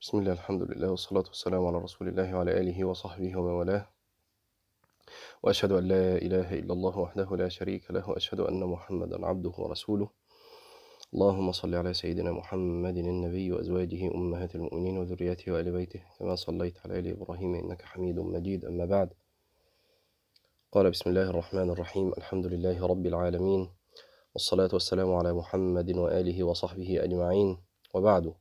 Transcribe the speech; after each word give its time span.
بسم 0.00 0.18
الله 0.18 0.32
الحمد 0.32 0.62
لله 0.62 0.90
والصلاة 0.90 1.24
والسلام 1.28 1.66
على 1.66 1.78
رسول 1.78 2.08
الله 2.08 2.34
وعلى 2.34 2.60
آله 2.60 2.84
وصحبه 2.84 3.36
ومن 3.36 3.50
والاه. 3.50 3.86
وأشهد 5.42 5.72
أن 5.72 5.88
لا 5.88 6.16
إله 6.16 6.54
إلا 6.54 6.72
الله 6.72 6.98
وحده 6.98 7.36
لا 7.36 7.48
شريك 7.48 7.90
له 7.90 8.10
وأشهد 8.10 8.40
أن 8.40 8.64
محمدا 8.64 9.26
عبده 9.26 9.52
ورسوله. 9.58 10.08
اللهم 11.14 11.52
صل 11.52 11.74
على 11.74 11.94
سيدنا 11.94 12.32
محمد 12.32 12.96
النبي 12.96 13.52
وأزواجه 13.52 14.14
أمهات 14.14 14.54
المؤمنين 14.54 14.98
وذريته 14.98 15.52
وآل 15.52 15.72
بيته 15.72 16.00
كما 16.18 16.34
صليت 16.36 16.78
على 16.84 16.98
آل 16.98 17.06
إبراهيم 17.06 17.54
إنك 17.54 17.82
حميد 17.82 18.18
مجيد 18.18 18.64
أما 18.64 18.86
بعد. 18.86 19.12
قال 20.72 20.90
بسم 20.90 21.10
الله 21.10 21.30
الرحمن 21.30 21.70
الرحيم 21.70 22.12
الحمد 22.18 22.46
لله 22.46 22.86
رب 22.86 23.06
العالمين 23.06 23.70
والصلاة 24.34 24.70
والسلام 24.72 25.14
على 25.14 25.32
محمد 25.32 25.96
وآله 25.96 26.44
وصحبه 26.44 27.04
أجمعين. 27.04 27.58
وبعد. 27.94 28.34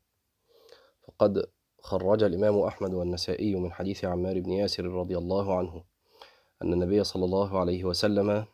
فقد 1.09 1.45
خرج 1.81 2.23
الإمام 2.23 2.59
أحمد 2.59 2.93
والنسائي 2.93 3.55
من 3.55 3.71
حديث 3.71 4.05
عمار 4.05 4.39
بن 4.39 4.51
ياسر 4.51 4.85
رضي 4.85 5.17
الله 5.17 5.57
عنه 5.57 5.83
أن 6.61 6.73
النبي 6.73 7.03
صلى 7.03 7.25
الله 7.25 7.59
عليه 7.59 7.83
وسلم 7.83 8.45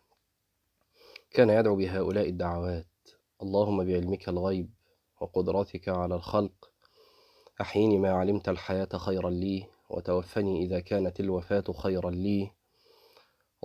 كان 1.31 1.49
يدعو 1.49 1.75
بهؤلاء 1.75 2.29
الدعوات 2.29 2.87
اللهم 3.41 3.83
بعلمك 3.83 4.29
الغيب 4.29 4.69
وقدرتك 5.21 5.89
على 5.89 6.15
الخلق 6.15 6.71
أحيني 7.61 7.97
ما 7.97 8.11
علمت 8.11 8.49
الحياة 8.49 8.89
خيرا 8.97 9.29
لي 9.29 9.67
وتوفني 9.89 10.63
إذا 10.65 10.79
كانت 10.79 11.19
الوفاة 11.19 11.63
خيرا 11.77 12.11
لي. 12.11 12.51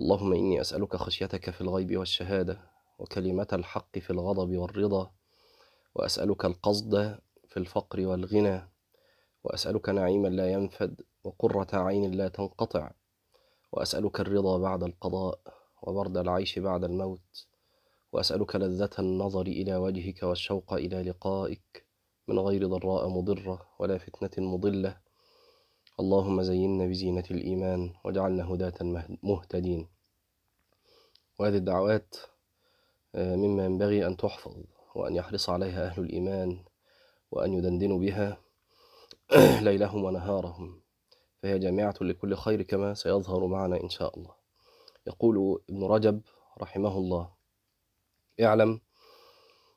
اللهم 0.00 0.32
إني 0.32 0.60
أسألك 0.60 0.96
خشيتك 0.96 1.50
في 1.50 1.60
الغيب 1.60 1.96
والشهادة 1.96 2.60
وكلمة 2.98 3.48
الحق 3.52 3.98
في 3.98 4.10
الغضب 4.10 4.56
والرضا 4.56 5.10
وأسألك 5.94 6.44
القصد 6.44 7.18
في 7.48 7.56
الفقر 7.56 8.06
والغنى 8.06 8.69
وأسألك 9.44 9.88
نعيما 9.88 10.28
لا 10.28 10.52
ينفد 10.52 11.00
وقرة 11.24 11.68
عين 11.72 12.10
لا 12.10 12.28
تنقطع. 12.28 12.90
وأسألك 13.72 14.20
الرضا 14.20 14.58
بعد 14.58 14.82
القضاء 14.82 15.38
وبرد 15.82 16.16
العيش 16.16 16.58
بعد 16.58 16.84
الموت. 16.84 17.46
وأسألك 18.12 18.56
لذة 18.56 18.90
النظر 18.98 19.46
إلى 19.46 19.76
وجهك 19.76 20.22
والشوق 20.22 20.72
إلى 20.72 21.02
لقائك. 21.02 21.84
من 22.28 22.38
غير 22.38 22.66
ضراء 22.66 23.08
مضرة 23.08 23.66
ولا 23.78 23.98
فتنة 23.98 24.46
مضلة. 24.46 24.96
اللهم 26.00 26.42
زينا 26.42 26.86
بزينة 26.86 27.24
الإيمان 27.30 27.92
واجعلنا 28.04 28.44
هداة 28.44 29.06
مهتدين. 29.22 29.88
وهذه 31.38 31.56
الدعوات 31.56 32.16
مما 33.14 33.64
ينبغي 33.64 34.06
أن 34.06 34.16
تحفظ 34.16 34.54
وأن 34.94 35.14
يحرص 35.16 35.50
عليها 35.50 35.86
أهل 35.86 36.02
الإيمان 36.02 36.58
وأن 37.30 37.52
يدندنوا 37.52 37.98
بها. 37.98 38.36
ليلهم 39.36 40.04
ونهارهم 40.04 40.80
فهي 41.42 41.58
جامعة 41.58 41.94
لكل 42.00 42.36
خير 42.36 42.62
كما 42.62 42.94
سيظهر 42.94 43.46
معنا 43.46 43.80
إن 43.82 43.88
شاء 43.88 44.18
الله. 44.18 44.34
يقول 45.06 45.60
ابن 45.70 45.84
رجب 45.84 46.20
رحمه 46.62 46.98
الله 46.98 47.30
اعلم 48.42 48.80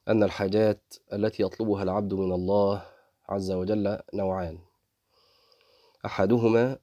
أن 0.08 0.23
الحاجات 0.23 0.94
التي 1.14 1.44
يطلبها 1.44 1.84
العبد 1.84 2.14
من 2.14 2.34
الله 2.34 2.86
عز 3.30 3.52
وجل 3.52 4.00
نوعان. 4.14 4.58
أحدهما 6.06 6.78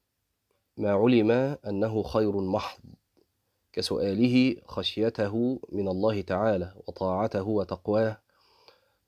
ما 0.76 0.92
علم 0.92 1.30
أنه 1.66 2.02
خير 2.02 2.40
محض 2.40 2.80
كسؤاله 3.72 4.56
خشيته 4.66 5.60
من 5.72 5.88
الله 5.88 6.20
تعالى 6.20 6.74
وطاعته 6.86 7.42
وتقواه 7.42 8.18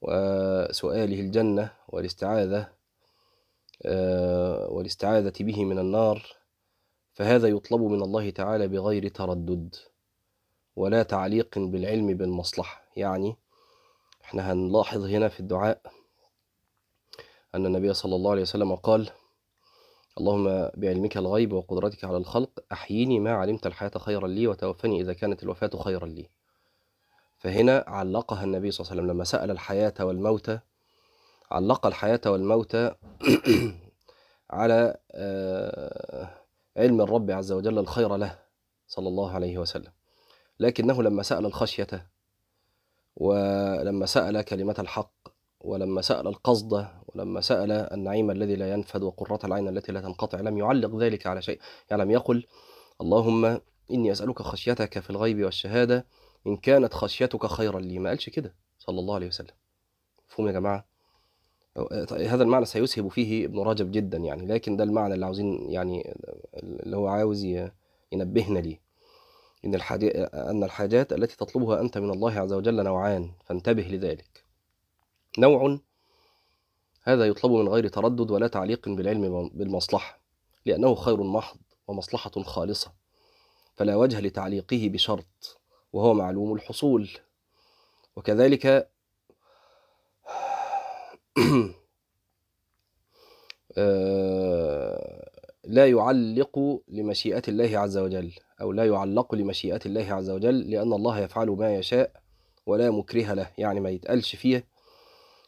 وسؤاله 0.02 1.20
الجنة 1.20 1.72
والاستعاذة 1.88 2.81
والاستعاذة 4.70 5.32
به 5.40 5.64
من 5.64 5.78
النار 5.78 6.26
فهذا 7.12 7.48
يطلب 7.48 7.80
من 7.80 8.02
الله 8.02 8.30
تعالى 8.30 8.68
بغير 8.68 9.08
تردد 9.08 9.74
ولا 10.76 11.02
تعليق 11.02 11.58
بالعلم 11.58 12.06
بالمصلحة. 12.14 12.82
يعني 12.96 13.36
إحنا 14.24 14.52
هنلاحظ 14.52 15.04
هنا 15.04 15.28
في 15.28 15.40
الدعاء 15.40 15.80
أن 17.54 17.66
النبي 17.66 17.92
صلى 17.94 18.16
الله 18.16 18.30
عليه 18.30 18.42
وسلم 18.42 18.74
قال 18.74 19.10
اللهم 20.18 20.70
بعلمك 20.74 21.16
الغيب 21.16 21.52
وقدرتك 21.52 22.04
على 22.04 22.16
الخلق 22.16 22.50
أحييني 22.72 23.20
ما 23.20 23.32
علمت 23.32 23.66
الحياة 23.66 23.98
خيرا 23.98 24.28
لي 24.28 24.46
وتوفني 24.46 25.00
إذا 25.00 25.12
كانت 25.12 25.42
الوفاة 25.42 25.70
خيرا 25.82 26.06
لي. 26.06 26.28
فهنا 27.38 27.84
علقها 27.86 28.44
النبي 28.44 28.70
صلى 28.70 28.84
الله 28.84 28.92
عليه 28.92 29.02
وسلم 29.02 29.14
لما 29.16 29.24
سأل 29.24 29.50
الحياة 29.50 29.94
والموت 30.00 30.58
علق 31.52 31.86
الحياة 31.86 32.20
والموت 32.26 32.76
على 34.50 34.96
علم 36.76 37.00
الرب 37.00 37.30
عز 37.30 37.52
وجل 37.52 37.78
الخير 37.78 38.16
له 38.16 38.38
صلى 38.88 39.08
الله 39.08 39.32
عليه 39.32 39.58
وسلم. 39.58 39.92
لكنه 40.60 41.02
لما 41.02 41.22
سأل 41.22 41.46
الخشية 41.46 42.10
ولما 43.16 44.06
سأل 44.06 44.42
كلمة 44.42 44.74
الحق 44.78 45.12
ولما 45.60 46.02
سأل 46.02 46.26
القصد 46.26 46.86
ولما 47.06 47.40
سأل 47.40 47.72
النعيم 47.72 48.30
الذي 48.30 48.56
لا 48.56 48.72
ينفد 48.72 49.02
وقرة 49.02 49.38
العين 49.44 49.68
التي 49.68 49.92
لا 49.92 50.00
تنقطع 50.00 50.40
لم 50.40 50.58
يعلق 50.58 50.96
ذلك 50.96 51.26
على 51.26 51.42
شيء. 51.42 51.60
يعني 51.90 52.02
لم 52.02 52.10
يقل 52.10 52.46
اللهم 53.00 53.60
إني 53.90 54.12
أسألك 54.12 54.42
خشيتك 54.42 54.98
في 54.98 55.10
الغيب 55.10 55.44
والشهادة 55.44 56.06
إن 56.46 56.56
كانت 56.56 56.94
خشيتك 56.94 57.46
خيرا 57.46 57.80
لي. 57.80 57.98
ما 57.98 58.08
قالش 58.08 58.28
كده 58.28 58.54
صلى 58.78 59.00
الله 59.00 59.14
عليه 59.14 59.26
وسلم. 59.26 59.54
مفهوم 60.30 60.46
يا 60.48 60.52
جماعة؟ 60.52 60.91
هذا 62.12 62.42
المعنى 62.42 62.64
سيسهب 62.64 63.08
فيه 63.08 63.44
ابن 63.46 63.58
رجب 63.58 63.92
جدا 63.92 64.18
يعني 64.18 64.46
لكن 64.46 64.76
ده 64.76 64.84
المعنى 64.84 65.14
اللي 65.14 65.26
عاوزين 65.26 65.70
يعني 65.70 66.14
اللي 66.56 66.96
هو 66.96 67.06
عاوز 67.06 67.44
ينبهنا 68.12 68.58
ليه. 68.58 68.80
إن 69.64 69.74
أن 70.34 70.64
الحاجات 70.64 71.12
التي 71.12 71.36
تطلبها 71.36 71.80
أنت 71.80 71.98
من 71.98 72.10
الله 72.10 72.32
عز 72.40 72.52
وجل 72.52 72.84
نوعان 72.84 73.30
فانتبه 73.44 73.82
لذلك. 73.82 74.44
نوع 75.38 75.78
هذا 77.02 77.26
يطلب 77.26 77.52
من 77.52 77.68
غير 77.68 77.88
تردد 77.88 78.30
ولا 78.30 78.48
تعليق 78.48 78.88
بالعلم 78.88 79.50
بالمصلحة 79.54 80.20
لأنه 80.66 80.94
خير 80.94 81.22
محض 81.22 81.58
ومصلحة 81.88 82.30
خالصة 82.30 82.92
فلا 83.74 83.96
وجه 83.96 84.20
لتعليقه 84.20 84.88
بشرط 84.88 85.60
وهو 85.92 86.14
معلوم 86.14 86.52
الحصول. 86.52 87.10
وكذلك 88.16 88.91
لا 95.64 95.86
يعلق 95.86 96.82
لمشيئة 96.88 97.42
الله 97.48 97.78
عز 97.78 97.98
وجل 97.98 98.32
أو 98.60 98.72
لا 98.72 98.84
يعلق 98.84 99.34
لمشيئة 99.34 99.80
الله 99.86 100.14
عز 100.14 100.30
وجل 100.30 100.70
لأن 100.70 100.92
الله 100.92 101.18
يفعل 101.20 101.48
ما 101.48 101.74
يشاء 101.74 102.22
ولا 102.66 102.90
مكره 102.90 103.32
له. 103.32 103.50
يعني 103.58 103.80
ما 103.80 103.90
يتقالش 103.90 104.36
فيه 104.36 104.64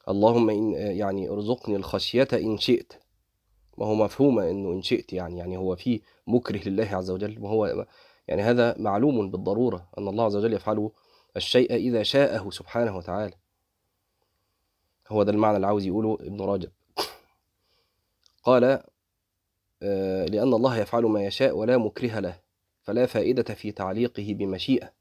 اللهم 0.09 0.51
إن 0.51 0.73
يعني 0.73 1.29
ارزقني 1.29 1.77
الخشية 1.77 2.29
إن 2.33 2.59
شئت. 2.59 2.93
ما 3.79 3.87
هو 3.87 3.95
مفهومة 3.95 4.51
إنه 4.51 4.73
إن 4.73 4.83
شئت 4.83 5.13
يعني 5.13 5.39
يعني 5.39 5.57
هو 5.57 5.77
في 5.77 6.01
مكره 6.27 6.69
لله 6.69 6.89
عز 6.97 7.11
وجل. 7.11 7.39
وهو 7.41 7.87
يعني 8.29 8.43
هذا 8.43 8.75
معلوم 8.79 9.31
بالضرورة 9.31 9.89
أن 9.99 10.09
الله 10.09 10.25
عز 10.25 10.37
وجل 10.37 10.53
يفعل 10.53 10.91
الشيء 11.37 11.75
إذا 11.75 12.03
شاءه 12.03 12.51
سبحانه 12.51 12.97
وتعالى. 12.97 13.35
هو 15.09 15.23
ده 15.23 15.33
المعنى 15.33 15.57
اللي 15.57 15.67
عاوز 15.67 15.87
يقوله 15.87 16.19
ابن 16.21 16.41
رجب. 16.41 16.71
قال 18.43 18.63
لأن 20.31 20.55
الله 20.55 20.77
يفعل 20.79 21.03
ما 21.03 21.25
يشاء 21.25 21.57
ولا 21.57 21.79
مكره 21.79 22.19
له 22.21 22.41
فلا 22.83 23.07
فائدة 23.07 23.55
في 23.55 23.73
تعليقه 23.73 24.35
بمشيئة 24.35 24.93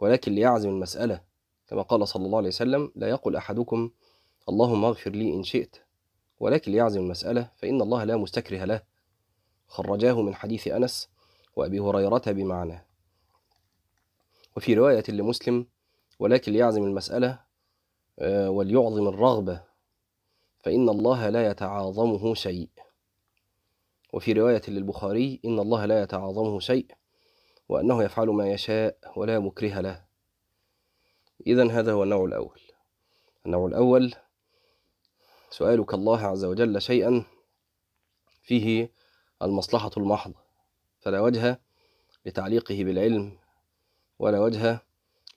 ولكن 0.00 0.32
ليعزم 0.32 0.68
المسألة. 0.68 1.20
كما 1.68 1.82
قال 1.82 2.08
صلى 2.08 2.26
الله 2.26 2.38
عليه 2.38 2.48
وسلم 2.48 2.92
لا 2.96 3.08
يقل 3.08 3.36
أحدكم 3.36 3.90
اللهم 4.48 4.84
اغفر 4.84 5.10
لي 5.10 5.34
إن 5.34 5.42
شئت 5.42 5.76
ولكن 6.40 6.72
ليعزم 6.72 7.00
المسألة 7.00 7.50
فإن 7.56 7.80
الله 7.82 8.04
لا 8.04 8.16
مستكره 8.16 8.64
له. 8.64 8.82
خرجاه 9.68 10.22
من 10.22 10.34
حديث 10.34 10.68
أنس 10.68 11.08
وأبي 11.56 11.80
هريرة 11.80 12.22
بمعناه. 12.26 12.84
وفي 14.56 14.74
رواية 14.74 15.04
لمسلم 15.08 15.66
ولكن 16.18 16.52
ليعزم 16.52 16.82
المسألة 16.84 17.38
وليعظم 18.22 19.08
الرغبة 19.08 19.62
فإن 20.58 20.88
الله 20.88 21.28
لا 21.28 21.50
يتعاظمه 21.50 22.34
شيء. 22.34 22.68
وفي 24.12 24.32
رواية 24.32 24.62
للبخاري 24.68 25.40
إن 25.44 25.58
الله 25.58 25.86
لا 25.86 26.02
يتعاظمه 26.02 26.60
شيء 26.60 26.86
وأنه 27.68 28.02
يفعل 28.02 28.26
ما 28.26 28.48
يشاء 28.50 28.96
ولا 29.16 29.38
مكره 29.38 29.80
له. 29.80 30.04
إذا 31.46 31.70
هذا 31.70 31.92
هو 31.92 32.02
النوع 32.02 32.24
الأول. 32.24 32.60
النوع 33.46 33.66
الأول 33.66 34.14
سؤالك 35.50 35.94
الله 35.94 36.20
عز 36.26 36.44
وجل 36.44 36.82
شيئا 36.82 37.24
فيه 38.42 38.92
المصلحة 39.42 39.90
المحضة. 39.96 40.40
فلا 41.00 41.20
وجه 41.20 41.60
لتعليقه 42.26 42.84
بالعلم 42.84 43.38
ولا 44.18 44.40
وجه 44.40 44.80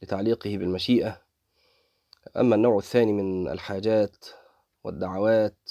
لتعليقه 0.02 0.58
بالمشيئة 0.58 1.23
أما 2.38 2.56
النوع 2.56 2.78
الثاني 2.78 3.14
من 3.14 3.48
الحاجات 3.48 4.26
والدعوات 4.84 5.70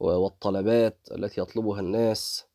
والطلبات 0.00 0.98
التي 1.12 1.40
يطلبها 1.40 1.80
الناس 1.80 2.46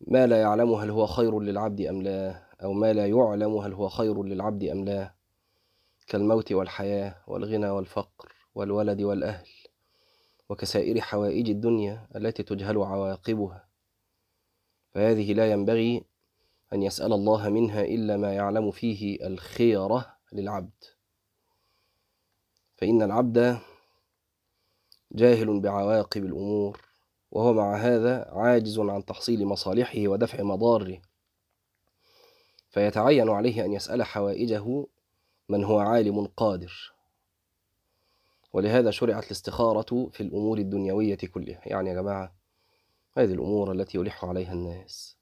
ما 0.00 0.26
لا 0.26 0.40
يعلم 0.40 0.72
هل 0.72 0.90
هو 0.90 1.06
خير 1.06 1.40
للعبد 1.40 1.80
أم 1.80 2.02
لا 2.02 2.42
أو 2.62 2.72
ما 2.72 2.92
لا 2.92 3.06
يعلم 3.06 3.56
هل 3.56 3.72
هو 3.72 3.88
خير 3.88 4.22
للعبد 4.22 4.64
أم 4.64 4.84
لا. 4.84 5.14
كالموت 6.06 6.52
والحياة 6.52 7.14
والغنى 7.26 7.70
والفقر 7.70 8.32
والولد 8.54 9.02
والأهل 9.02 9.48
وكسائر 10.48 11.00
حوائج 11.00 11.50
الدنيا 11.50 12.08
التي 12.16 12.42
تجهل 12.42 12.78
عواقبها. 12.78 13.68
فهذه 14.90 15.32
لا 15.32 15.50
ينبغي 15.52 16.04
أن 16.72 16.82
يسأل 16.82 17.12
الله 17.12 17.48
منها 17.48 17.82
إلا 17.82 18.16
ما 18.16 18.32
يعلم 18.34 18.70
فيه 18.70 19.26
الخيرة 19.26 20.16
للعبد. 20.32 20.84
فإن 22.82 23.02
العبد 23.02 23.58
جاهل 25.12 25.60
بعواقب 25.60 26.24
الأمور 26.24 26.80
وهو 27.30 27.52
مع 27.52 27.76
هذا 27.76 28.30
عاجز 28.32 28.78
عن 28.78 29.04
تحصيل 29.04 29.46
مصالحه 29.46 29.98
ودفع 29.98 30.42
مضاره. 30.42 30.98
فيتعين 32.70 33.28
عليه 33.28 33.64
أن 33.64 33.72
يسأل 33.72 34.02
حوائجه 34.02 34.86
من 35.48 35.64
هو 35.64 35.78
عالم 35.78 36.26
قادر. 36.26 36.92
ولهذا 38.52 38.90
شرعت 38.90 39.26
الاستخارة 39.26 40.08
في 40.12 40.20
الأمور 40.20 40.58
الدنيوية 40.58 41.18
كلها. 41.34 41.60
يعني 41.66 41.90
يا 41.90 41.94
جماعة 41.94 42.34
هذه 43.16 43.32
الأمور 43.32 43.72
التي 43.72 43.98
يلح 43.98 44.24
عليها 44.24 44.52
الناس 44.52 45.16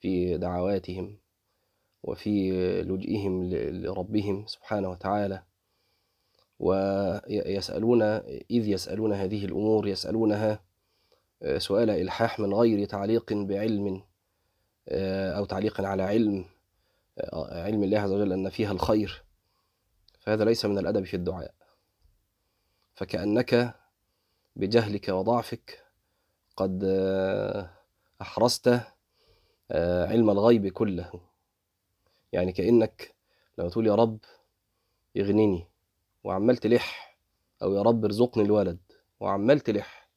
في 0.00 0.38
دعواتهم 0.38 1.18
وفي 2.02 2.52
لجئهم 2.82 3.44
لربهم 3.54 4.46
سبحانه 4.46 4.90
وتعالى. 4.90 5.42
ويسألون 6.62 8.02
إذ 8.02 8.68
يسألون 8.68 9.12
هذه 9.12 9.44
الأمور 9.44 9.88
يسألونها 9.88 10.60
سؤال 11.58 11.90
إلحاح 11.90 12.40
من 12.40 12.54
غير 12.54 12.84
تعليق 12.84 13.32
بعلم 13.32 14.04
أو 15.36 15.44
تعليق 15.44 15.80
على 15.80 16.02
علم 16.02 16.44
علم 17.34 17.84
الله 17.84 17.98
عز 17.98 18.12
وجل 18.12 18.32
أن 18.32 18.48
فيها 18.48 18.72
الخير. 18.72 19.24
فهذا 20.20 20.44
ليس 20.44 20.64
من 20.64 20.78
الأدب 20.78 21.04
في 21.04 21.14
الدعاء. 21.14 21.54
فكأنك 22.94 23.74
بجهلك 24.56 25.08
وضعفك 25.08 25.84
قد 26.56 26.84
أحرزت 28.20 28.80
علم 30.10 30.30
الغيب 30.30 30.68
كله. 30.68 31.10
يعني 32.32 32.52
كأنك 32.52 33.14
لما 33.58 33.68
تقول 33.68 33.86
يا 33.86 33.94
رب 33.94 34.18
يغنيني. 35.14 35.71
وعمال 36.24 36.56
تلح. 36.56 37.18
أو 37.62 37.74
يا 37.74 37.82
رب 37.82 38.04
ارزقني 38.04 38.44
الولد. 38.44 38.78
وعمال 39.20 39.60
تلح. 39.60 40.08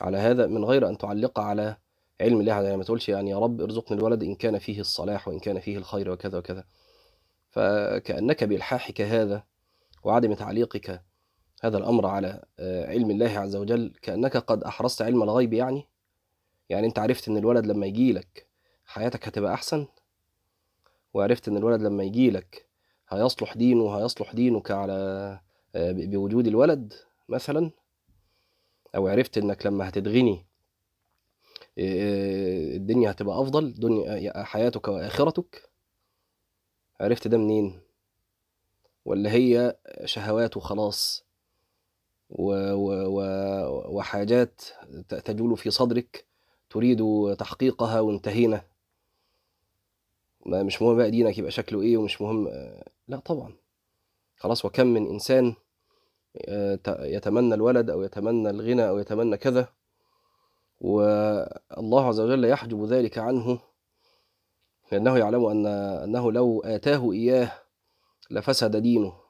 على 0.00 0.18
هذا 0.18 0.46
من 0.46 0.64
غير 0.64 0.88
أن 0.88 0.98
تعلق 0.98 1.40
على 1.40 1.76
علم 2.20 2.40
الله. 2.40 2.62
يعني 2.62 2.76
ما 2.76 2.84
تقولش 2.84 3.08
يعني 3.08 3.30
يا 3.30 3.38
رب 3.38 3.60
ارزقني 3.60 3.98
الولد 3.98 4.22
إن 4.22 4.34
كان 4.34 4.58
فيه 4.58 4.80
الصلاح 4.80 5.28
وإن 5.28 5.38
كان 5.38 5.60
فيه 5.60 5.78
الخير 5.78 6.10
وكذا 6.10 6.38
وكذا. 6.38 6.64
فكأنك 7.50 8.44
بإلحاحك 8.44 9.00
هذا 9.00 9.44
وعدم 10.04 10.34
تعليقك 10.34 11.02
هذا 11.62 11.78
الأمر 11.78 12.06
على 12.06 12.44
علم 12.60 13.10
الله 13.10 13.38
عز 13.38 13.56
وجل. 13.56 13.94
كأنك 14.02 14.36
قد 14.36 14.64
أحرزت 14.64 15.02
علم 15.02 15.22
الغيب 15.22 15.52
يعني. 15.52 15.88
يعني 16.68 16.86
أنت 16.86 16.98
عرفت 16.98 17.28
إن 17.28 17.36
الولد 17.36 17.66
لما 17.66 17.86
يجي 17.86 18.12
لك 18.12 18.46
حياتك 18.86 19.28
هتبقى 19.28 19.54
أحسن؟ 19.54 19.86
وعرفت 21.14 21.48
إن 21.48 21.56
الولد 21.56 21.82
لما 21.82 22.04
يجي 22.04 22.30
لك 22.30 22.66
هيصلح 23.08 23.56
دينه 23.56 23.96
هيصلح 23.98 24.34
دينك 24.34 24.70
على 24.70 25.40
بوجود 25.74 26.46
الولد 26.46 26.92
مثلا؟ 27.28 27.70
أو 28.96 29.08
عرفت 29.08 29.38
إنك 29.38 29.66
لما 29.66 29.88
هتتغني 29.88 30.46
الدنيا 31.78 33.10
هتبقى 33.10 33.40
أفضل؟ 33.42 33.74
دنيا 33.80 34.42
حياتك 34.44 34.88
وآخرتك؟ 34.88 35.70
عرفت 37.00 37.28
ده 37.28 37.38
منين؟ 37.38 37.80
ولا 39.04 39.32
هي 39.32 39.76
شهوات 40.04 40.56
وخلاص؟ 40.56 41.24
و 42.30 42.52
و 42.72 42.90
و 43.06 43.20
وحاجات 43.96 44.62
تجول 45.08 45.56
في 45.56 45.70
صدرك 45.70 46.24
تريد 46.70 47.02
تحقيقها 47.38 48.00
وانتهينا؟ 48.00 48.64
مش 50.46 50.82
مهم 50.82 50.96
بقى 50.96 51.10
دينك 51.10 51.38
يبقى 51.38 51.50
شكله 51.50 51.82
إيه 51.82 51.96
ومش 51.96 52.20
مهم 52.22 52.48
لا 53.08 53.18
طبعا. 53.18 53.56
خلاص 54.36 54.64
وكم 54.64 54.86
من 54.86 55.06
إنسان 55.06 55.54
يتمنى 56.88 57.54
الولد 57.54 57.90
أو 57.90 58.02
يتمنى 58.02 58.50
الغنى 58.50 58.88
أو 58.88 58.98
يتمنى 58.98 59.36
كذا 59.36 59.68
والله 60.80 62.08
عز 62.08 62.20
وجل 62.20 62.44
يحجب 62.44 62.84
ذلك 62.84 63.18
عنه 63.18 63.60
لأنه 64.92 65.18
يعلم 65.18 65.44
أن 65.46 65.66
أنه 65.66 66.32
لو 66.32 66.60
آتاه 66.64 67.12
إياه 67.12 67.52
لفسد 68.30 68.76
دينه. 68.76 69.20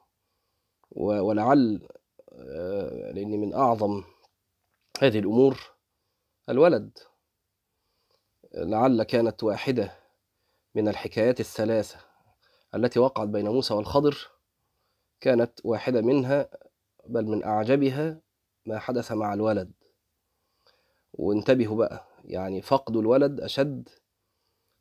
ولعل 0.91 1.87
لأن 3.13 3.29
من 3.39 3.53
أعظم 3.53 4.03
هذه 5.01 5.19
الأمور 5.19 5.59
الولد. 6.49 6.97
لعل 8.53 9.03
كانت 9.03 9.43
واحدة. 9.43 10.04
من 10.75 10.87
الحكايات 10.87 11.39
الثلاثة 11.39 11.97
التي 12.75 12.99
وقعت 12.99 13.27
بين 13.27 13.49
موسى 13.49 13.73
والخضر 13.73 14.27
كانت 15.21 15.59
واحدة 15.63 16.01
منها 16.01 16.49
بل 17.07 17.25
من 17.25 17.43
أعجبها 17.43 18.21
ما 18.65 18.79
حدث 18.79 19.11
مع 19.11 19.33
الولد. 19.33 19.71
وانتبهوا 21.13 21.77
بقى 21.77 22.07
يعني 22.25 22.61
فقد 22.61 22.95
الولد 22.97 23.41
أشد 23.41 23.89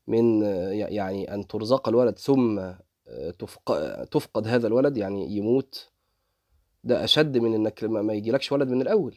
من 0.07 0.43
يعني 0.73 1.35
أن 1.35 1.47
ترزق 1.47 1.89
الولد 1.89 2.19
ثم 2.19 2.73
تفقد 4.11 4.49
هذا 4.49 4.67
الولد 4.67 4.97
يعني 4.97 5.37
يموت. 5.37 5.91
ده 6.85 7.05
أشد 7.05 7.39
من 7.39 7.55
إنك 7.55 7.85
ما 7.85 8.13
يجيلكش 8.15 8.53
ولد 8.53 8.69
من 8.69 8.83
الأول. 8.83 9.17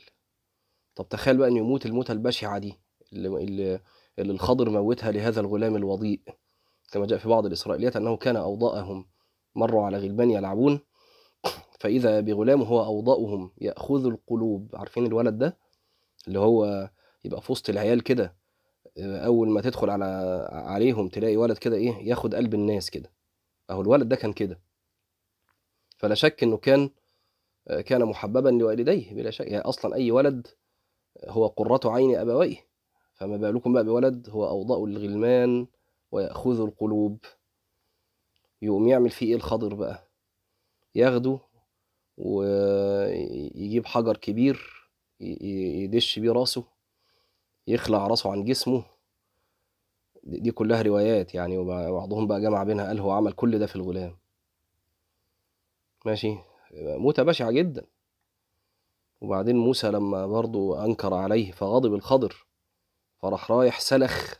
طب 0.95 1.09
تخيل 1.09 1.37
بقى 1.37 1.47
إنه 1.47 1.57
يموت 1.57 1.85
الموتة 1.85 2.11
البشعة 2.11 2.57
دي 2.57 2.79
اللي, 3.13 3.79
اللي 4.19 4.33
الخضر 4.33 4.69
موتها 4.69 5.11
لهذا 5.11 5.39
الغلام 5.41 5.75
الوضيء. 5.75 6.21
كما 6.91 7.05
جاء 7.05 7.19
في 7.19 7.29
بعض 7.29 7.45
الإسرائيليات 7.45 7.95
أنه 7.95 8.17
كان 8.17 8.35
أوضاءهم 8.35 9.05
مروا 9.55 9.85
على 9.85 9.97
غلمان 9.97 10.31
يلعبون. 10.31 10.79
فإذا 11.79 12.19
بغلام 12.19 12.61
هو 12.61 12.85
أوضاؤهم 12.85 13.51
يأخذ 13.61 14.05
القلوب. 14.05 14.75
عارفين 14.75 15.05
الولد 15.05 15.37
ده؟ 15.37 15.57
اللي 16.27 16.39
هو 16.39 16.89
يبقى 17.25 17.41
في 17.41 17.51
وسط 17.51 17.69
العيال 17.69 18.03
كده 18.03 18.35
أول 18.97 19.49
ما 19.49 19.61
تدخل 19.61 19.89
على 19.89 20.05
عليهم 20.51 21.07
تلاقي 21.07 21.37
ولد 21.37 21.57
كده 21.57 21.75
إيه 21.75 22.07
ياخد 22.09 22.35
قلب 22.35 22.53
الناس 22.53 22.89
كده. 22.89 23.11
أهو 23.69 23.81
الولد 23.81 24.09
ده 24.09 24.15
كان 24.15 24.33
كده. 24.33 24.61
فلا 25.97 26.15
شك 26.15 26.43
إنه 26.43 26.57
كان 26.57 26.89
كان 27.85 28.05
محببا 28.05 28.49
لوالديه. 28.49 29.13
بلا 29.13 29.31
شك 29.31 29.47
يعني 29.47 29.63
أصلا 29.63 29.95
أي 29.95 30.11
ولد 30.11 30.47
هو 31.27 31.47
قرة 31.47 31.79
عين 31.91 32.15
أبويه. 32.15 32.67
فما 33.13 33.37
بالكم 33.37 33.73
بقى 33.73 33.83
بولد 33.83 34.29
هو 34.29 34.47
أوضاء 34.47 34.85
الغلمان. 34.85 35.67
ويأخذ 36.11 36.61
القلوب. 36.61 37.17
يقوم 38.61 38.87
يعمل 38.87 39.09
فيه 39.09 39.25
إيه 39.27 39.35
الخضر 39.35 39.73
بقى؟ 39.73 40.07
ياخده 40.95 41.39
ويجيب 42.17 43.85
حجر 43.85 44.17
كبير 44.17 44.89
يدش 45.19 46.19
بيه 46.19 46.31
راسه 46.31 46.63
يخلع 47.67 48.07
راسه 48.07 48.31
عن 48.31 48.43
جسمه. 48.43 48.85
دي 50.23 50.51
كلها 50.51 50.81
روايات 50.81 51.35
يعني 51.35 51.57
وبعضهم 51.57 52.27
بقى 52.27 52.41
جمع 52.41 52.63
بينها 52.63 52.87
قال 52.87 52.99
هو 52.99 53.11
عمل 53.11 53.33
كل 53.33 53.59
ده 53.59 53.65
في 53.65 53.75
الغلام. 53.75 54.17
ماشي؟ 56.05 56.35
موتة 56.73 57.23
بشعة 57.23 57.51
جدا. 57.51 57.85
وبعدين 59.21 59.55
موسى 59.55 59.91
لما 59.91 60.25
برضو 60.27 60.75
أنكر 60.75 61.13
عليه 61.13 61.51
فغضب 61.51 61.93
الخضر 61.93 62.45
فراح 63.21 63.51
رايح 63.51 63.79
سلخ 63.79 64.33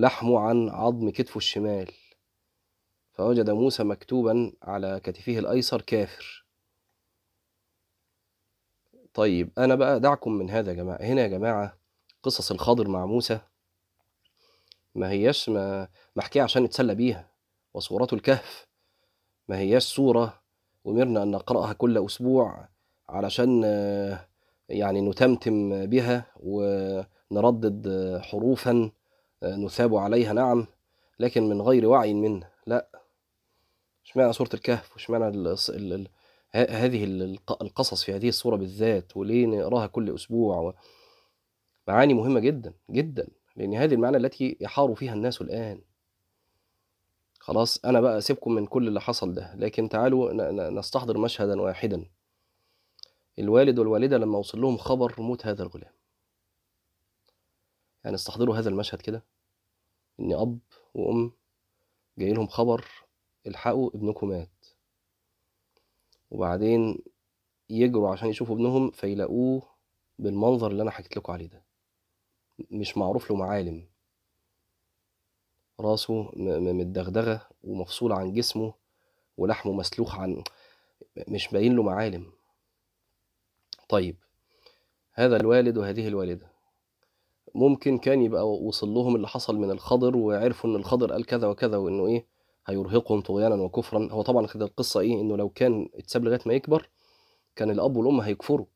لحمه 0.00 0.40
عن 0.40 0.68
عظم 0.68 1.10
كتفه 1.10 1.38
الشمال. 1.38 1.92
فوجد 3.12 3.50
موسى 3.50 3.84
مكتوبا 3.84 4.52
على 4.62 5.00
كتفه 5.04 5.38
الأيسر 5.38 5.82
كافر. 5.82 6.44
طيب 9.14 9.50
أنا 9.58 9.74
بقى 9.74 10.00
دعكم 10.00 10.32
من 10.32 10.50
هذا 10.50 10.70
يا 10.70 10.76
جماعة. 10.76 11.02
هنا 11.02 11.22
يا 11.22 11.26
جماعة 11.26 11.78
قصص 12.22 12.50
الخضر 12.50 12.88
مع 12.88 13.06
موسى. 13.06 13.40
ما 14.94 15.10
هياش 15.10 15.48
ما 15.48 15.88
محكية 16.16 16.42
عشان 16.42 16.62
نتسلى 16.62 16.94
بيها. 16.94 17.30
وصورة 17.74 18.08
الكهف. 18.12 18.66
ما 19.48 19.58
هياش 19.58 19.82
صورة 19.82 20.42
أمرنا 20.86 21.22
أن 21.22 21.30
نقرأها 21.30 21.72
كل 21.72 22.04
أسبوع 22.04 22.68
علشان 23.08 23.62
يعني 24.68 25.00
نتمتم 25.00 25.86
بها 25.86 26.26
ونردد 26.36 28.18
حروفا 28.22 28.90
نثاب 29.44 29.94
عليها 29.96 30.32
نعم 30.32 30.66
لكن 31.20 31.48
من 31.48 31.62
غير 31.62 31.86
وعي 31.86 32.14
منه. 32.14 32.48
لا. 32.66 32.88
اشمعنى 34.04 34.32
سورة 34.32 34.50
الكهف؟ 34.54 34.92
واشمعنى. 34.92 35.56
هذه 36.54 37.04
القصص 37.60 38.04
في 38.04 38.12
هذه 38.16 38.28
الصورة 38.28 38.56
بالذات؟ 38.56 39.16
وليه 39.16 39.46
نقراها 39.46 39.86
كل 39.86 40.14
أسبوع؟ 40.14 40.58
و... 40.58 40.74
معاني 41.88 42.14
مهمة 42.14 42.40
جدا 42.40 42.74
جدا 42.90 43.28
لأن 43.56 43.74
هذه 43.74 43.94
المعاني 43.94 44.16
التي 44.16 44.56
يحار 44.60 44.94
فيها 44.94 45.14
الناس 45.14 45.40
الآن. 45.40 45.80
خلاص 47.38 47.84
أنا 47.84 48.00
بقى 48.00 48.18
أسيبكم 48.18 48.52
من 48.52 48.66
كل 48.66 48.88
اللي 48.88 49.00
حصل 49.00 49.34
ده. 49.34 49.54
لكن 49.56 49.88
تعالوا 49.88 50.32
نستحضر 50.70 51.18
مشهدا 51.18 51.60
واحدا. 51.60 52.04
الوالد 53.38 53.78
والوالدة 53.78 54.18
لما 54.18 54.38
وصل 54.38 54.60
لهم 54.60 54.76
خبر 54.76 55.14
موت 55.18 55.46
هذا 55.46 55.62
الغلام. 55.62 55.92
يعني 58.04 58.16
استحضروا 58.16 58.56
هذا 58.56 58.68
المشهد 58.68 59.00
كده؟ 59.02 59.24
إن 60.20 60.32
أب 60.32 60.58
وأم 60.94 61.32
جاي 62.18 62.32
لهم 62.32 62.46
خبر 62.46 62.84
الحقوا 63.46 63.90
ابنكم 63.94 64.28
مات. 64.28 64.66
وبعدين 66.30 66.98
يجروا 67.70 68.10
عشان 68.10 68.28
يشوفوا 68.28 68.54
ابنهم 68.54 68.90
فيلاقوه 68.90 69.62
بالمنظر 70.18 70.70
اللي 70.70 70.82
أنا 70.82 70.90
حكيت 70.90 71.16
لكم 71.16 71.32
عليه 71.32 71.46
ده. 71.46 71.62
مش 72.70 72.96
معروف 72.96 73.30
له 73.30 73.36
معالم. 73.36 73.86
راسه 75.80 76.30
متدغدغة 76.36 77.48
ومفصولة 77.64 78.14
عن 78.14 78.32
جسمه 78.32 78.74
ولحمه 79.36 79.72
مسلوخ 79.72 80.18
عن 80.18 80.44
مش 81.28 81.48
باين 81.48 81.76
له 81.76 81.82
معالم. 81.82 82.32
طيب 83.88 84.16
هذا 85.12 85.36
الوالد 85.36 85.78
وهذه 85.78 86.08
الوالدة. 86.08 86.49
ممكن 87.54 87.98
كان 87.98 88.22
يبقى 88.22 88.48
وصل 88.50 88.88
لهم 88.88 89.16
اللي 89.16 89.28
حصل 89.28 89.56
من 89.56 89.70
الخضر 89.70 90.16
وعرفوا 90.16 90.70
إن 90.70 90.76
الخضر 90.76 91.12
قال 91.12 91.26
كذا 91.26 91.46
وكذا 91.48 91.76
وإنه 91.76 92.06
إيه 92.06 92.26
هيرهقهم 92.66 93.20
طغيانا 93.20 93.54
وكفرا. 93.54 94.08
هو 94.12 94.22
طبعا 94.22 94.46
كده 94.46 94.64
القصة 94.64 95.00
إيه 95.00 95.20
إنه 95.20 95.36
لو 95.36 95.48
كان 95.48 95.88
اتساب 95.94 96.24
لغاية 96.24 96.40
ما 96.46 96.54
يكبر 96.54 96.88
كان 97.56 97.70
الأب 97.70 97.96
والأم 97.96 98.20
هيكفروا. 98.20 98.66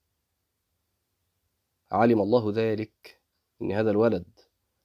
علم 1.93 2.21
الله 2.21 2.53
ذلك 2.55 3.21
إن 3.63 3.73
هذا 3.73 3.91
الولد 3.91 4.25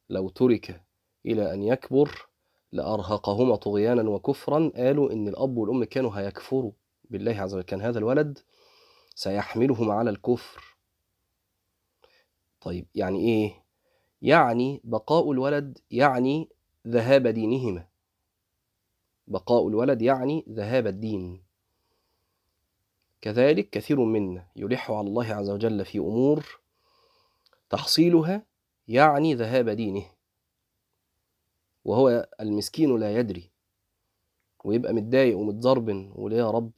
لو 0.09 0.29
ترك 0.29 0.83
إلى 1.25 1.53
أن 1.53 1.63
يكبر 1.63 2.27
لأرهقهما 2.71 3.55
طغيانا 3.55 4.09
وكفرا. 4.09 4.71
قالوا 4.75 5.11
إن 5.11 5.27
الأب 5.27 5.57
والأم 5.57 5.83
كانوا 5.83 6.11
هيكفروا 6.11 6.71
بالله 7.09 7.41
عز 7.41 7.53
وجل. 7.53 7.63
كان 7.63 7.81
هذا 7.81 7.99
الولد 7.99 8.39
سيحملهم 9.15 9.91
على 9.91 10.09
الكفر. 10.09 10.77
طيب 12.61 12.87
يعني 12.95 13.19
إيه؟ 13.19 13.68
يعني 14.21 14.81
بقاء 14.83 15.31
الولد 15.31 15.77
يعني 15.91 16.49
ذهاب 16.87 17.27
دينهما. 17.27 17.87
بقاء 19.27 19.67
الولد 19.67 20.01
يعني 20.01 20.45
ذهاب 20.49 20.87
الدين. 20.87 21.43
كذلك 23.21 23.69
كثير 23.69 23.99
منا 23.99 24.47
يلح 24.55 24.91
على 24.91 25.07
الله 25.07 25.33
عز 25.33 25.49
وجل 25.49 25.85
في 25.85 25.97
أمور 25.97 26.59
تحصيلها 27.69 28.45
يعني 28.87 29.35
ذهاب 29.35 29.69
دينه. 29.69 30.05
وهو 31.85 32.29
المسكين 32.41 32.97
لا 32.99 33.15
يدري. 33.19 33.51
ويبقى 34.63 34.93
متضايق 34.93 35.37
ومتزربن 35.37 36.11
وليه 36.15 36.37
يا 36.37 36.51
رب؟ 36.51 36.71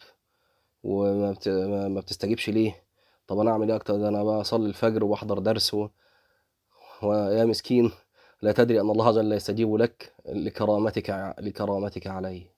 وما 0.83 1.31
بت... 1.31 1.49
ما 1.49 1.87
ما 1.87 1.99
بتستجيبش 1.99 2.49
ليه؟ 2.49 2.83
طب 3.27 3.39
أنا 3.39 3.51
أعمل 3.51 3.69
إيه 3.69 3.77
أكتر؟ 3.77 3.97
ده 3.97 4.07
أنا 4.07 4.23
بصلي 4.23 4.65
الفجر 4.65 5.03
وبحضر 5.03 5.39
درس 5.39 5.73
و... 5.73 5.87
ويا 7.03 7.45
مسكين 7.45 7.91
لا 8.41 8.51
تدري 8.51 8.81
أن 8.81 8.89
الله 8.89 9.11
جل 9.11 9.31
يستجيب 9.33 9.75
لك 9.75 10.13
لكرامتك 10.25 11.35
لكرامتك 11.39 12.07
عليه. 12.07 12.51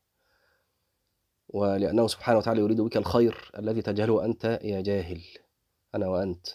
ولأنه 1.49 2.07
سبحانه 2.07 2.37
وتعالى 2.37 2.61
يريد 2.61 2.81
بك 2.81 2.97
الخير 2.97 3.51
الذي 3.57 3.81
تجهله 3.81 4.25
أنت 4.25 4.59
يا 4.63 4.81
جاهل 4.81 5.21
أنا 5.95 6.07
وأنت. 6.07 6.47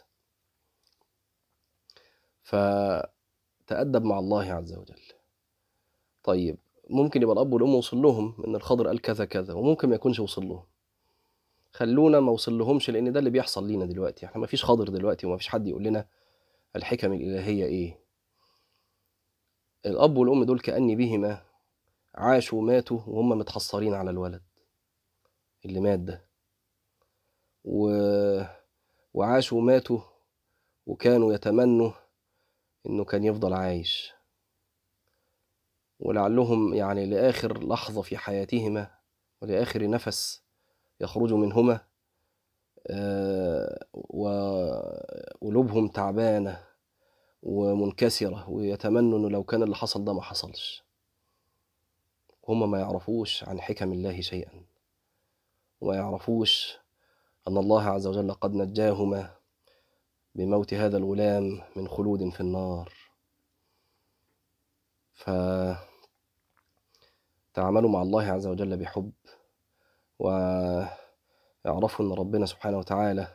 فتأدب 2.42 4.04
مع 4.04 4.18
الله 4.18 4.52
عز 4.52 4.72
وجل. 4.72 5.00
طيب 6.24 6.56
ممكن 6.90 7.22
يبقى 7.22 7.34
الأب 7.34 7.52
والأم 7.52 7.74
وصل 7.74 7.96
لهم 8.02 8.34
إن 8.46 8.54
الخضر 8.54 8.86
قال 8.86 9.00
كذا 9.00 9.24
كذا 9.24 9.54
وممكن 9.54 9.88
ما 9.88 9.94
يكونش 9.94 10.20
وصل 10.20 10.48
لهم. 10.48 10.64
خلونا 11.72 12.20
ما 12.20 12.32
وصل 12.32 12.58
لهمش 12.58 12.90
لأن 12.90 13.12
ده 13.12 13.18
اللي 13.18 13.30
بيحصل 13.30 13.66
لينا 13.66 13.84
دلوقتي. 13.84 14.26
إحنا 14.26 14.40
ما 14.40 14.46
فيش 14.46 14.64
خضر 14.64 14.88
دلوقتي 14.88 15.26
وما 15.26 15.36
فيش 15.36 15.48
حد 15.48 15.66
يقول 15.66 15.84
لنا 15.84 16.06
الحكم 16.76 17.12
الإلهية 17.12 17.64
إيه؟ 17.64 18.00
الأب 19.86 20.16
والأم 20.16 20.44
دول 20.44 20.60
كأني 20.60 20.96
بهما 20.96 21.42
عاشوا 22.14 22.58
وماتوا 22.58 23.00
وهم 23.06 23.28
متحصرين 23.28 23.94
على 23.94 24.10
الولد 24.10 24.42
اللي 25.64 25.80
مات 25.80 25.98
ده. 25.98 26.28
و... 27.64 27.90
وعاشوا 29.14 29.58
وماتوا 29.58 30.00
وكانوا 30.86 31.34
يتمنوا 31.34 31.92
إنه 32.86 33.04
كان 33.04 33.24
يفضل 33.24 33.52
عايش. 33.52 34.12
ولعلهم 36.00 36.74
يعني 36.74 37.06
لآخر 37.06 37.68
لحظة 37.68 38.02
في 38.02 38.16
حياتهما 38.16 38.90
ولآخر 39.42 39.90
نفس 39.90 40.42
يخرج 41.00 41.32
منهما 41.32 41.87
وقلوبهم 43.94 45.88
تعبانة 45.88 46.64
ومنكسرة 47.42 48.50
ويتمنوا 48.50 49.18
انه 49.18 49.30
لو 49.30 49.44
كان 49.44 49.62
اللي 49.62 49.76
حصل 49.76 50.04
ده 50.04 50.12
ما 50.12 50.22
حصلش. 50.22 50.84
هم 52.48 52.70
ما 52.70 52.80
يعرفوش 52.80 53.44
عن 53.44 53.60
حكم 53.60 53.92
الله 53.92 54.20
شيئا. 54.20 54.62
وما 55.80 55.96
يعرفوش 55.96 56.78
أن 57.48 57.56
الله 57.56 57.82
عز 57.82 58.06
وجل 58.06 58.32
قد 58.32 58.54
نجاهما 58.54 59.30
بموت 60.34 60.74
هذا 60.74 60.96
الغلام 60.96 61.62
من 61.76 61.88
خلود 61.88 62.28
في 62.28 62.40
النار. 62.40 62.92
فتعاملوا 65.14 65.80
مع 67.90 68.02
الله 68.02 68.22
عز 68.22 68.46
وجل 68.46 68.76
بحب 68.76 69.12
ويعرفوا 71.68 72.04
ان 72.04 72.12
ربنا 72.12 72.46
سبحانه 72.46 72.78
وتعالى 72.78 73.28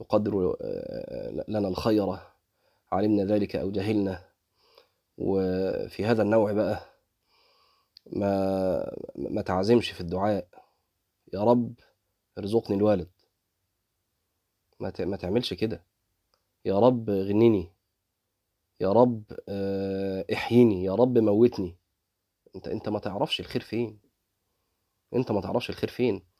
يقدر 0.00 0.56
آه، 0.60 1.44
لنا 1.48 1.68
الخير 1.68 2.18
علمنا 2.92 3.24
ذلك 3.24 3.56
أو 3.56 3.70
جهلنا. 3.70 4.24
وفي 5.18 6.04
هذا 6.04 6.22
النوع 6.22 6.52
بقى 6.52 6.80
ما 8.06 8.96
ما 9.16 9.42
تعزمش 9.42 9.90
في 9.90 10.00
الدعاء. 10.00 10.48
يا 11.34 11.44
رب 11.44 11.74
ارزقني 12.38 12.76
الوالد. 12.76 13.10
ما 14.80 14.92
ما 15.00 15.16
تعملش 15.16 15.54
كده. 15.54 15.84
يا 16.64 16.78
رب 16.78 17.10
غنني. 17.10 17.72
يا 18.80 18.92
رب 18.92 19.24
آه، 19.48 20.24
احييني. 20.32 20.84
يا 20.84 20.94
رب 20.94 21.18
موتني. 21.18 21.76
انت 22.56 22.68
انت 22.68 22.88
ما 22.88 22.98
تعرفش 22.98 23.40
الخير 23.40 23.62
فين؟ 23.62 24.00
انت 25.14 25.32
ما 25.32 25.40
تعرفش 25.40 25.70
الخير 25.70 25.90
فين؟ 25.90 26.31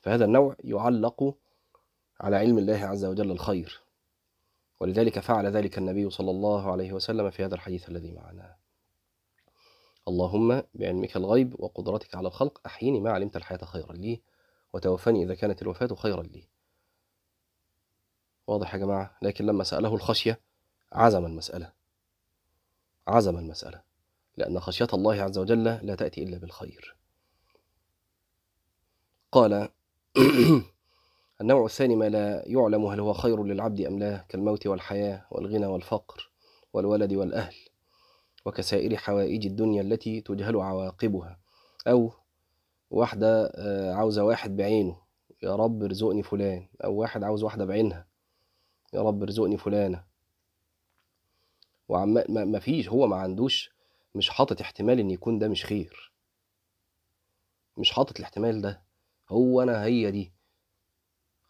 فهذا 0.00 0.24
النوع 0.24 0.56
يعلق 0.64 1.34
على 2.20 2.36
علم 2.36 2.58
الله 2.58 2.78
عز 2.78 3.04
وجل 3.04 3.30
الخير. 3.30 3.80
ولذلك 4.80 5.18
فعل 5.18 5.46
ذلك 5.46 5.78
النبي 5.78 6.10
صلى 6.10 6.30
الله 6.30 6.72
عليه 6.72 6.92
وسلم 6.92 7.30
في 7.30 7.44
هذا 7.44 7.54
الحديث 7.54 7.88
الذي 7.88 8.12
معنا. 8.12 8.56
اللهم 10.08 10.62
بعلمك 10.74 11.16
الغيب 11.16 11.60
وقدرتك 11.60 12.14
على 12.14 12.28
الخلق 12.28 12.60
أحيني 12.66 13.00
ما 13.00 13.10
علمت 13.12 13.36
الحياة 13.36 13.64
خيرا 13.64 13.92
لي 13.92 14.20
وتوفني 14.72 15.22
إذا 15.24 15.34
كانت 15.34 15.62
الوفاة 15.62 15.94
خيرا 15.94 16.22
لي. 16.22 16.48
واضح 18.46 18.74
يا 18.74 18.78
جماعة؟ 18.78 19.16
لكن 19.22 19.46
لما 19.46 19.64
سأله 19.64 19.94
الخشية 19.94 20.40
عزم 20.92 21.26
المسألة. 21.26 21.72
عزم 23.08 23.38
المسألة. 23.38 23.82
لأن 24.36 24.60
خشية 24.60 24.88
الله 24.94 25.22
عز 25.22 25.38
وجل 25.38 25.64
لا 25.64 25.94
تأتي 25.94 26.22
إلا 26.22 26.38
بالخير. 26.38 26.96
قال 29.32 29.68
النوع 31.40 31.64
الثاني 31.64 31.96
ما 31.96 32.08
لا 32.08 32.42
يعلم 32.48 32.86
هل 32.86 33.00
هو 33.00 33.12
خير 33.12 33.44
للعبد 33.44 33.80
أم 33.80 33.98
لا 33.98 34.24
كالموت 34.28 34.66
والحياة 34.66 35.26
والغنى 35.30 35.66
والفقر 35.66 36.30
والولد 36.72 37.12
والأهل 37.12 37.54
وكسائر 38.44 38.96
حوائج 38.96 39.46
الدنيا 39.46 39.82
التي 39.82 40.20
تجهل 40.20 40.56
عواقبها. 40.56 41.38
أو 41.86 42.12
واحدة 42.90 43.46
آه، 43.54 43.94
عاوزة 43.94 44.24
واحد 44.24 44.56
بعينه 44.56 44.96
يا 45.42 45.56
رب 45.56 45.82
ارزقني 45.82 46.22
فلان. 46.22 46.68
أو 46.84 46.94
واحد 46.94 47.22
عاوز 47.22 47.42
واحدة 47.42 47.64
بعينها 47.64 48.06
يا 48.94 49.02
رب 49.02 49.22
ارزقني 49.22 49.56
فلانة. 49.58 50.04
وعم 51.88 52.08
ما 52.08 52.44
ما 52.44 52.58
فيش 52.58 52.88
هو 52.88 53.06
ما 53.06 53.16
عندوش 53.16 53.70
مش 54.14 54.30
حاطط 54.30 54.60
احتمال 54.60 54.98
إن 55.00 55.10
يكون 55.10 55.38
ده 55.38 55.48
مش 55.48 55.64
خير. 55.64 56.12
مش 57.76 57.92
حاطط 57.92 58.18
الاحتمال 58.18 58.62
ده. 58.62 58.89
هو 59.30 59.62
أنا 59.62 59.84
هي 59.84 60.10
دي. 60.10 60.32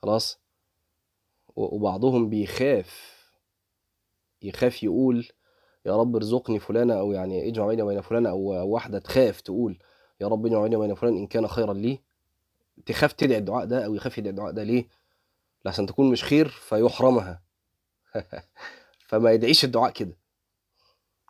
خلاص؟ 0.02 0.40
وبعضهم 1.56 2.28
بيخاف. 2.28 3.20
يخاف 4.42 4.82
يقول 4.82 5.28
يا 5.86 5.96
رب 5.96 6.16
ارزقني 6.16 6.58
فلانة 6.58 6.94
أو 6.94 7.12
يعني 7.12 7.48
اجمع 7.48 7.66
بيني 7.66 7.82
وبين 7.82 8.00
فلانة 8.00 8.30
أو 8.30 8.40
واحدة 8.72 8.98
تخاف 8.98 9.40
تقول 9.40 9.78
يا 10.20 10.26
رب 10.26 10.46
اجمع 10.46 10.62
بيني 10.62 10.76
وبين 10.76 10.94
فلان 10.94 11.16
إن 11.16 11.26
كان 11.26 11.48
خيرا 11.48 11.72
لي. 11.74 12.00
تخاف 12.86 13.12
تدعي 13.12 13.38
الدعاء 13.38 13.64
ده 13.64 13.84
أو 13.84 13.94
يخاف 13.94 14.18
يدعي 14.18 14.30
الدعاء 14.30 14.52
ده 14.52 14.62
ليه؟ 14.62 14.88
لحسن 15.64 15.86
تكون 15.86 16.10
مش 16.10 16.24
خير 16.24 16.48
فيحرمها. 16.48 17.42
فما 19.08 19.30
يدعيش 19.32 19.64
الدعاء 19.64 19.92
كده. 19.92 20.16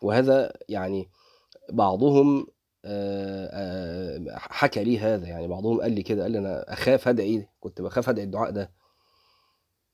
وهذا 0.02 0.52
يعني 0.68 1.10
بعضهم 1.72 2.46
حكى 4.36 4.84
لي 4.84 4.98
هذا. 4.98 5.26
يعني 5.26 5.48
بعضهم 5.48 5.80
قال 5.80 5.92
لي 5.92 6.02
كده 6.02 6.22
قال 6.22 6.32
لي 6.32 6.38
أنا 6.38 6.72
أخاف 6.72 7.08
ادعي 7.08 7.48
كنت 7.60 7.82
بخاف 7.82 8.08
ادعي 8.08 8.24
الدعاء 8.24 8.50
ده. 8.50 8.72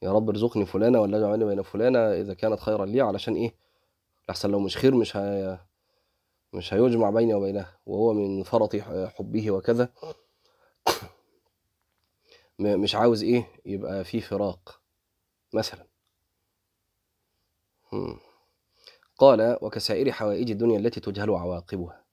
يا 0.02 0.12
رب 0.12 0.28
ارزقني 0.28 0.66
فلانة 0.66 1.00
ولا 1.00 1.18
اجعلني 1.18 1.44
بين 1.44 1.62
فلانة 1.62 1.98
إذا 1.98 2.34
كانت 2.34 2.60
خيرا 2.60 2.86
لي 2.86 3.00
علشان 3.00 3.34
إيه؟ 3.34 3.54
لحسن 4.28 4.50
لو 4.50 4.58
مش 4.60 4.76
خير 4.76 4.94
مش 4.94 5.16
هي 5.16 5.58
مش 6.52 6.74
هيجمع 6.74 7.10
بيني 7.10 7.34
وبينها. 7.34 7.78
وهو 7.86 8.12
من 8.12 8.42
فرط 8.42 8.76
حبه 9.16 9.50
وكذا. 9.50 9.92
مش 12.58 12.94
عاوز 12.94 13.22
إيه؟ 13.22 13.48
يبقى 13.66 14.04
في 14.04 14.20
فراق 14.20 14.80
مثلا. 15.54 15.86
قال 19.18 19.58
وكسائر 19.62 20.12
حوائج 20.12 20.50
الدنيا 20.50 20.78
التي 20.78 21.00
تجهل 21.00 21.30
عواقبها. 21.30 22.05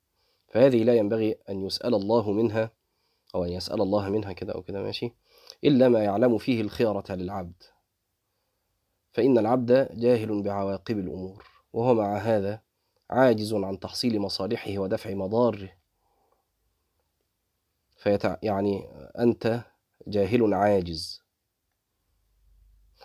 فهذه 0.53 0.83
لا 0.83 0.95
ينبغي 0.95 1.37
أن 1.49 1.61
يسأل 1.65 1.95
الله 1.95 2.31
منها 2.31 2.71
أو 3.35 3.43
أن 3.43 3.49
يسأل 3.49 3.81
الله 3.81 4.09
منها 4.09 4.33
كده 4.33 4.53
أو 4.53 4.63
كده 4.63 4.81
ماشي؟ 4.83 5.13
إلا 5.63 5.89
ما 5.89 6.03
يعلم 6.03 6.37
فيه 6.37 6.61
الخيرة 6.61 7.03
للعبد. 7.09 7.63
فإن 9.11 9.37
العبد 9.37 9.89
جاهل 9.99 10.41
بعواقب 10.41 10.99
الأمور 10.99 11.45
وهو 11.73 11.93
مع 11.93 12.17
هذا 12.17 12.61
عاجز 13.09 13.53
عن 13.53 13.79
تحصيل 13.79 14.19
مصالحه 14.19 14.77
ودفع 14.77 15.13
مضاره. 15.13 15.69
فيتع... 17.97 18.37
يعني 18.43 18.87
أنت 19.19 19.61
جاهل 20.07 20.53
عاجز. 20.53 21.21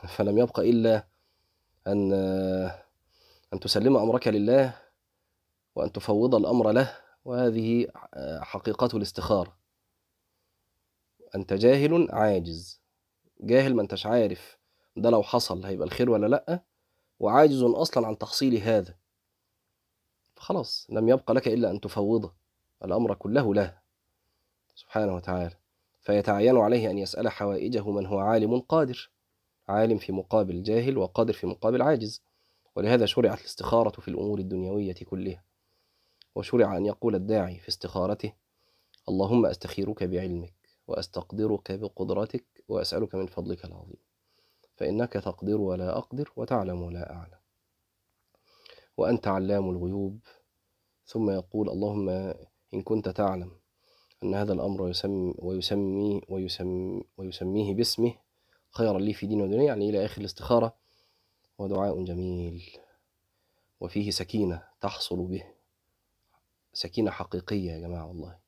فلم 0.16 0.38
يبق 0.38 0.60
إلا 0.60 1.06
أن 1.86 2.12
أن 3.52 3.60
تسلم 3.60 3.96
أمرك 3.96 4.28
لله 4.28 4.74
وأن 5.74 5.92
تفوض 5.92 6.34
الأمر 6.34 6.70
له. 6.72 7.07
وهذه 7.28 7.86
حقيقة 8.40 8.96
الاستخارة. 8.96 9.56
أنت 11.34 11.52
جاهل 11.52 12.08
عاجز. 12.10 12.80
جاهل 13.40 13.74
ما 13.74 13.82
أنتش 13.82 14.06
عارف 14.06 14.58
ده 14.96 15.10
لو 15.10 15.22
حصل 15.22 15.64
هيبقى 15.64 15.86
الخير 15.86 16.10
ولا 16.10 16.26
لأ 16.26 16.62
وعاجز 17.20 17.62
أصلا 17.62 18.06
عن 18.06 18.18
تحصيل 18.18 18.56
هذا. 18.56 18.94
فخلاص 20.34 20.86
لم 20.90 21.08
يبق 21.08 21.32
لك 21.32 21.48
إلا 21.48 21.70
أن 21.70 21.80
تفوض. 21.80 22.32
الأمر 22.84 23.14
كله 23.14 23.54
له. 23.54 23.78
سبحانه 24.74 25.14
وتعالى. 25.14 25.56
فيتعين 26.00 26.56
عليه 26.56 26.90
أن 26.90 26.98
يسأل 26.98 27.28
حوائجه 27.28 27.90
من 27.90 28.06
هو 28.06 28.18
عالم 28.18 28.60
قادر. 28.60 29.10
عالم 29.68 29.98
في 29.98 30.12
مقابل 30.12 30.62
جاهل 30.62 30.98
وقادر 30.98 31.32
في 31.32 31.46
مقابل 31.46 31.82
عاجز. 31.82 32.22
ولهذا 32.76 33.06
شرعت 33.06 33.40
الاستخارة 33.40 34.00
في 34.00 34.08
الأمور 34.08 34.38
الدنيوية 34.38 34.94
كلها. 34.94 35.47
وشرع 36.34 36.76
أن 36.76 36.86
يقول 36.86 37.14
الداعي 37.14 37.58
في 37.58 37.68
استخارته 37.68 38.32
اللهم 39.08 39.46
أستخيرك 39.46 40.04
بعلمك 40.04 40.54
وأستقدرك 40.88 41.72
بقدرتك 41.72 42.44
وأسألك 42.68 43.14
من 43.14 43.26
فضلك 43.26 43.64
العظيم. 43.64 43.96
فإنك 44.76 45.12
تقدر 45.12 45.60
ولا 45.60 45.98
أقدر 45.98 46.32
وتعلم 46.36 46.82
ولا 46.82 47.12
أعلم. 47.12 47.38
وأنت 48.96 49.28
علام 49.28 49.70
الغيوب. 49.70 50.18
ثم 51.06 51.30
يقول 51.30 51.70
اللهم 51.70 52.08
إن 52.74 52.82
كنت 52.84 53.08
تعلم 53.08 53.50
أن 54.22 54.34
هذا 54.34 54.52
الأمر 54.52 54.88
يسمي 54.88 55.34
ويسمي 55.38 56.20
ويسمي 56.28 57.04
ويسميه 57.16 57.74
باسمه 57.74 58.14
خيرا 58.70 58.98
لي 58.98 59.12
في 59.14 59.26
دين 59.26 59.40
ودنيا 59.40 59.64
يعني 59.66 59.90
إلى 59.90 60.04
آخر 60.04 60.20
الاستخارة 60.20 60.74
ودعاء 61.58 62.04
جميل. 62.04 62.62
وفيه 63.80 64.10
سكينة 64.10 64.62
تحصل 64.80 65.26
به. 65.26 65.57
سكينة 66.72 67.10
حقيقية 67.10 67.72
يا 67.72 67.78
جماعة 67.78 68.06
والله. 68.06 68.38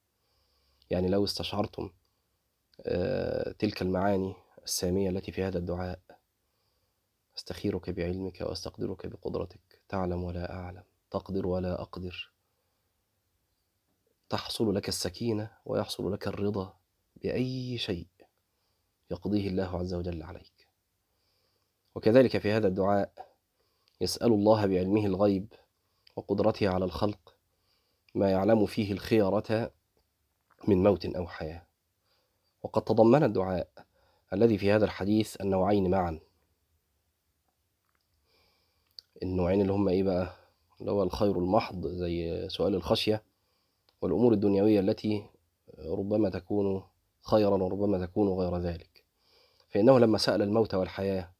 يعني 0.90 1.08
لو 1.08 1.24
استشعرتم 1.24 1.90
آه، 2.80 3.52
تلك 3.52 3.82
المعاني 3.82 4.34
السامية 4.64 5.10
التي 5.10 5.32
في 5.32 5.44
هذا 5.44 5.58
الدعاء 5.58 6.00
أستخيرك 7.36 7.90
بعلمك 7.90 8.40
وأستقدرك 8.40 9.06
بقدرتك. 9.06 9.82
تعلم 9.88 10.24
ولا 10.24 10.52
أعلم 10.52 10.82
تقدر 11.10 11.46
ولا 11.46 11.82
أقدر. 11.82 12.32
تحصل 14.28 14.74
لك 14.74 14.88
السكينة 14.88 15.50
ويحصل 15.64 16.12
لك 16.12 16.26
الرضا 16.26 16.76
بأي 17.16 17.78
شيء 17.78 18.06
يقضيه 19.10 19.48
الله 19.48 19.78
عز 19.78 19.94
وجل 19.94 20.22
عليك. 20.22 20.68
وكذلك 21.94 22.38
في 22.38 22.52
هذا 22.52 22.68
الدعاء 22.68 23.30
يسأل 24.00 24.32
الله 24.32 24.66
بعلمه 24.66 25.06
الغيب 25.06 25.52
وقدرته 26.16 26.68
على 26.68 26.84
الخلق 26.84 27.29
ما 28.14 28.30
يعلم 28.30 28.66
فيه 28.66 28.92
الخيرة 28.92 29.70
من 30.68 30.82
موت 30.82 31.06
أو 31.06 31.26
حياة. 31.26 31.66
وقد 32.62 32.82
تضمن 32.82 33.22
الدعاء 33.24 33.68
الذي 34.32 34.58
في 34.58 34.72
هذا 34.72 34.84
الحديث 34.84 35.40
النوعين 35.40 35.90
معا. 35.90 36.20
النوعين 39.22 39.60
اللي 39.60 39.72
هم 39.72 39.88
إيه 39.88 40.02
بقى؟ 40.02 40.32
اللي 40.80 40.90
هو 40.90 41.02
الخير 41.02 41.38
المحض 41.38 41.86
زي 41.86 42.48
سؤال 42.48 42.74
الخشية 42.74 43.22
والأمور 44.02 44.32
الدنيوية 44.32 44.80
التي 44.80 45.26
ربما 45.78 46.28
تكون 46.30 46.82
خيرا 47.22 47.62
وربما 47.62 48.06
تكون 48.06 48.28
غير 48.28 48.58
ذلك. 48.58 49.04
فإنه 49.68 49.98
لما 49.98 50.18
سأل 50.18 50.42
الموت 50.42 50.74
والحياة 50.74 51.30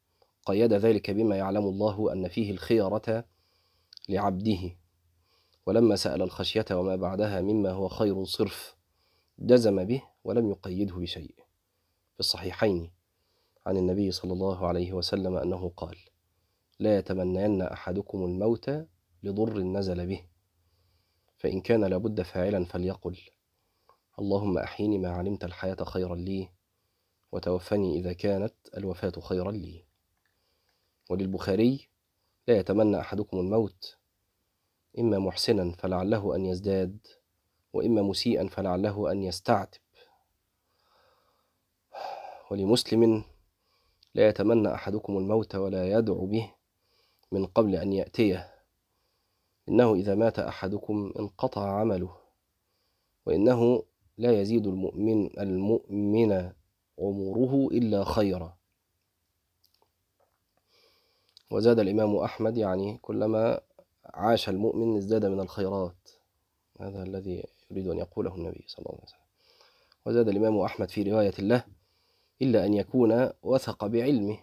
قيد 0.46 0.72
ذلك 0.72 1.10
بما 1.10 1.36
يعلم 1.36 1.64
الله 1.64 2.12
أن 2.12 2.28
فيه 2.28 2.50
الخيرة 2.50 3.24
لعبده. 4.08 4.76
ولما 5.70 5.96
سأل 5.96 6.22
الخشية 6.22 6.64
وما 6.70 6.96
بعدها 6.96 7.40
مما 7.40 7.70
هو 7.70 7.88
خير 7.88 8.24
صرف 8.24 8.76
جزم 9.38 9.84
به 9.84 10.02
ولم 10.24 10.50
يقيده 10.50 10.94
بشيء. 10.94 11.34
في 12.14 12.20
الصحيحين 12.20 12.90
عن 13.66 13.76
النبي 13.76 14.10
صلى 14.10 14.32
الله 14.32 14.66
عليه 14.66 14.92
وسلم 14.92 15.36
أنه 15.36 15.72
قال 15.76 15.96
لا 16.78 16.98
يتمنين 16.98 17.62
أحدكم 17.62 18.24
الموت 18.24 18.70
لضر 19.22 19.58
نزل 19.58 20.06
به. 20.06 20.24
فإن 21.36 21.60
كان 21.60 21.84
لابد 21.84 22.22
فاعلا 22.22 22.64
فليقل 22.64 23.18
اللهم 24.18 24.58
أحيني 24.58 24.98
ما 24.98 25.08
علمت 25.08 25.44
الحياة 25.44 25.84
خيرا 25.84 26.16
لي 26.16 26.48
وتوفني 27.32 27.98
إذا 27.98 28.12
كانت 28.12 28.54
الوفاة 28.76 29.12
خيرا 29.20 29.52
لي 29.52 29.84
وللبخاري 31.10 31.88
لا 32.48 32.56
يتمنى 32.56 33.00
أحدكم 33.00 33.38
الموت 33.38 33.99
إما 34.98 35.18
محسنا 35.18 35.72
فلعله 35.72 36.36
أن 36.36 36.46
يزداد 36.46 36.98
وإما 37.72 38.02
مسيئا 38.02 38.48
فلعله 38.48 39.12
أن 39.12 39.22
يستعتب. 39.22 39.80
ولمسلم 42.50 43.24
لا 44.14 44.28
يتمنى 44.28 44.74
أحدكم 44.74 45.18
الموت 45.18 45.54
ولا 45.54 45.90
يدعو 45.98 46.26
به 46.26 46.54
من 47.32 47.46
قبل 47.46 47.76
أن 47.76 47.92
يأتيه. 47.92 48.54
إنه 49.68 49.94
إذا 49.94 50.14
مات 50.14 50.38
أحدكم 50.38 51.12
انقطع 51.18 51.80
عمله 51.80 52.16
وإنه 53.26 53.82
لا 54.18 54.40
يزيد 54.40 54.66
المؤمن 54.66 55.40
المؤمن 55.40 56.52
عمره 56.98 57.68
إلا 57.72 58.04
خيرا. 58.04 58.56
وزاد 61.50 61.78
الإمام 61.78 62.16
أحمد 62.16 62.56
يعني 62.56 62.98
كلما 63.02 63.60
عاش 64.14 64.48
المؤمن 64.48 64.96
ازداد 64.96 65.24
من 65.24 65.40
الخيرات. 65.40 66.10
هذا 66.80 67.02
الذي 67.02 67.44
يريد 67.70 67.88
أن 67.88 67.98
يقوله 67.98 68.34
النبي 68.34 68.64
صلى 68.66 68.78
الله 68.78 68.98
عليه 68.98 69.04
وسلم. 69.04 69.20
وزاد 70.06 70.28
الإمام 70.28 70.58
أحمد 70.58 70.90
في 70.90 71.02
رواية 71.02 71.34
له 71.38 71.64
إلا 72.42 72.64
أن 72.64 72.74
يكون 72.74 73.30
وثق 73.42 73.86
بعلمه. 73.86 74.38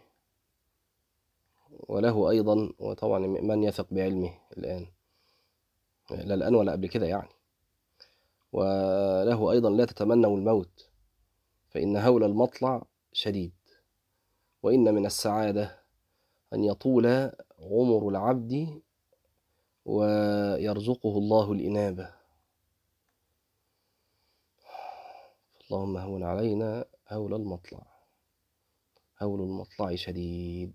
وله 1.71 2.29
أيضا 2.29 2.73
وطبعا 2.79 3.19
من 3.19 3.63
يثق 3.63 3.87
بعلمه 3.91 4.33
الآن؟ 4.57 4.87
لا 6.11 6.33
الآن 6.33 6.55
ولا 6.55 6.71
قبل 6.71 6.87
كده 6.87 7.05
يعني. 7.05 7.29
وله 8.53 9.51
أيضا 9.51 9.69
لا 9.69 9.85
تتمنوا 9.85 10.37
الموت 10.37 10.89
فإن 11.69 11.97
هول 11.97 12.23
المطلع 12.23 12.85
شديد. 13.13 13.53
وإن 14.63 14.93
من 14.93 15.05
السعادة 15.05 15.79
أن 16.53 16.63
يطول 16.63 17.31
عمر 17.59 18.09
العبد 18.09 18.81
ويرزقه 19.87 21.17
الله 21.17 21.51
الإنابة. 21.51 22.13
اللهم 25.65 25.97
هون 25.97 26.23
علينا 26.23 26.85
هول 27.09 27.33
المطلع. 27.33 27.85
هول 29.21 29.41
المطلع 29.41 29.95
شديد. 29.95 30.73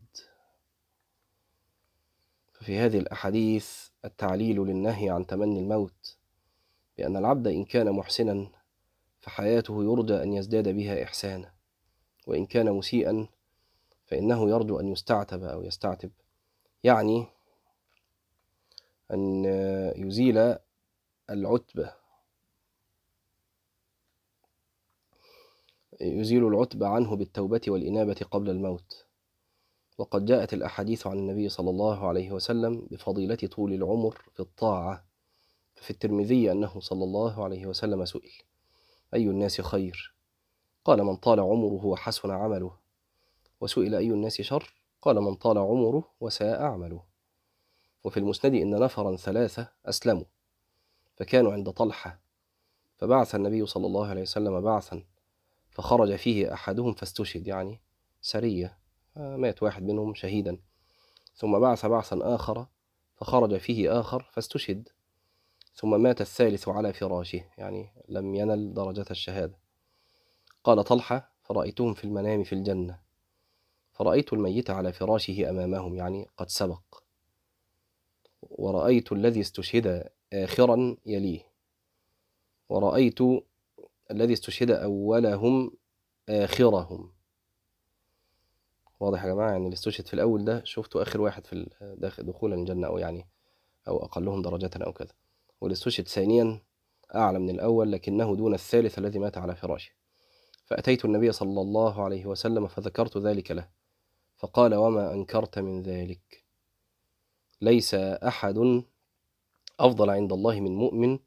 ففي 2.52 2.78
هذه 2.78 2.98
الأحاديث 2.98 3.88
التعليل 4.04 4.56
للنهي 4.56 5.10
عن 5.10 5.26
تمني 5.26 5.60
الموت 5.60 6.16
بأن 6.98 7.16
العبد 7.16 7.46
إن 7.46 7.64
كان 7.64 7.92
محسنا 7.92 8.46
فحياته 9.20 9.84
يرجى 9.84 10.22
أن 10.22 10.32
يزداد 10.32 10.68
بها 10.68 11.02
إحسانا 11.02 11.52
وإن 12.26 12.46
كان 12.46 12.72
مسيئا 12.72 13.28
فإنه 14.06 14.50
يرجو 14.50 14.80
أن 14.80 14.88
يستعتب 14.88 15.44
أو 15.44 15.62
يستعتب. 15.62 16.10
يعني 16.84 17.26
أن 19.10 19.44
يزيل 19.96 20.56
العتبة 21.30 21.94
يزيل 26.00 26.46
العتبة 26.46 26.86
عنه 26.86 27.16
بالتوبة 27.16 27.60
والإنابة 27.68 28.16
قبل 28.30 28.50
الموت. 28.50 29.06
وقد 29.98 30.24
جاءت 30.24 30.54
الأحاديث 30.54 31.06
عن 31.06 31.18
النبي 31.18 31.48
صلى 31.48 31.70
الله 31.70 32.08
عليه 32.08 32.32
وسلم 32.32 32.86
بفضيلة 32.90 33.34
طول 33.34 33.72
العمر 33.72 34.22
في 34.34 34.40
الطاعة 34.40 35.04
في 35.76 35.90
الترمذي 35.90 36.52
أنه 36.52 36.80
صلى 36.80 37.04
الله 37.04 37.44
عليه 37.44 37.66
وسلم 37.66 38.04
سئل 38.04 38.30
أي 39.14 39.24
الناس 39.24 39.60
خير؟ 39.60 40.14
قال 40.84 41.04
من 41.04 41.16
طال 41.16 41.40
عمره 41.40 41.86
وحسن 41.86 42.30
عمله. 42.30 42.76
وسئل 43.60 43.94
أي 43.94 44.06
الناس 44.06 44.40
شر؟ 44.40 44.74
قال 45.02 45.20
من 45.20 45.34
طال 45.34 45.58
عمره 45.58 46.04
وساء 46.20 46.62
عمله. 46.62 47.11
وفي 48.04 48.16
المسند 48.16 48.54
إن 48.54 48.80
نفرا 48.80 49.16
ثلاثة 49.16 49.68
أسلموا 49.86 50.24
فكانوا 51.16 51.52
عند 51.52 51.70
طلحة 51.70 52.20
فبعث 52.98 53.34
النبي 53.34 53.66
صلى 53.66 53.86
الله 53.86 54.06
عليه 54.06 54.22
وسلم 54.22 54.60
بعثا 54.60 55.04
فخرج 55.70 56.16
فيه 56.16 56.54
أحدهم 56.54 56.92
فاستشهد 56.92 57.46
يعني 57.46 57.80
سرية 58.20 58.78
مات 59.16 59.62
واحد 59.62 59.82
منهم 59.82 60.14
شهيدا 60.14 60.58
ثم 61.34 61.58
بعث 61.58 61.86
بعثا 61.86 62.18
آخر 62.22 62.66
فخرج 63.16 63.56
فيه 63.56 64.00
آخر 64.00 64.22
فاستشهد 64.32 64.88
ثم 65.74 66.02
مات 66.02 66.20
الثالث 66.20 66.68
على 66.68 66.92
فراشه 66.92 67.44
يعني 67.58 67.90
لم 68.08 68.34
ينل 68.34 68.74
درجة 68.74 69.04
الشهادة. 69.10 69.58
قال 70.64 70.84
طلحة 70.84 71.32
فرأيتهم 71.42 71.94
في 71.94 72.04
المنام 72.04 72.44
في 72.44 72.52
الجنة 72.52 72.98
فرأيت 73.92 74.32
الميت 74.32 74.70
على 74.70 74.92
فراشه 74.92 75.50
أمامهم 75.50 75.94
يعني 75.94 76.28
قد 76.36 76.48
سبق. 76.48 77.01
ورأيت 78.50 79.12
الذي 79.12 79.40
استشهد 79.40 80.10
آخرا 80.32 80.96
يليه. 81.06 81.40
ورأيت 82.68 83.18
الذي 84.10 84.32
استشهد 84.32 84.70
أولهم 84.70 85.72
آخرهم. 86.28 87.12
واضح 89.00 89.24
يا 89.24 89.32
جماعة؟ 89.32 89.50
يعني 89.50 89.64
اللي 89.64 89.74
استشهد 89.74 90.06
في 90.06 90.14
الأول 90.14 90.44
ده 90.44 90.64
شفته 90.64 91.02
آخر 91.02 91.20
واحد 91.20 91.46
في 91.46 91.66
دخولا 92.18 92.54
الجنة 92.54 92.86
أو 92.86 92.98
يعني 92.98 93.26
أو 93.88 94.04
أقلهم 94.04 94.42
درجة 94.42 94.70
أو 94.76 94.92
كذا. 94.92 95.12
واللي 95.60 95.72
استشهد 95.72 96.08
ثانيا 96.08 96.60
أعلى 97.14 97.38
من 97.38 97.50
الأول 97.50 97.92
لكنه 97.92 98.36
دون 98.36 98.54
الثالث 98.54 98.98
الذي 98.98 99.18
مات 99.18 99.38
على 99.38 99.56
فراشه. 99.56 99.92
فأتيت 100.64 101.04
النبي 101.04 101.32
صلى 101.32 101.60
الله 101.60 102.02
عليه 102.04 102.26
وسلم 102.26 102.66
فذكرت 102.66 103.18
ذلك 103.18 103.50
له. 103.50 103.68
فقال 104.36 104.74
وما 104.74 105.12
أنكرت 105.12 105.58
من 105.58 105.82
ذلك. 105.82 106.41
ليس 107.62 107.94
أحد 107.94 108.82
أفضل 109.80 110.10
عند 110.10 110.32
الله 110.32 110.60
من 110.60 110.76
مؤمن 110.76 111.18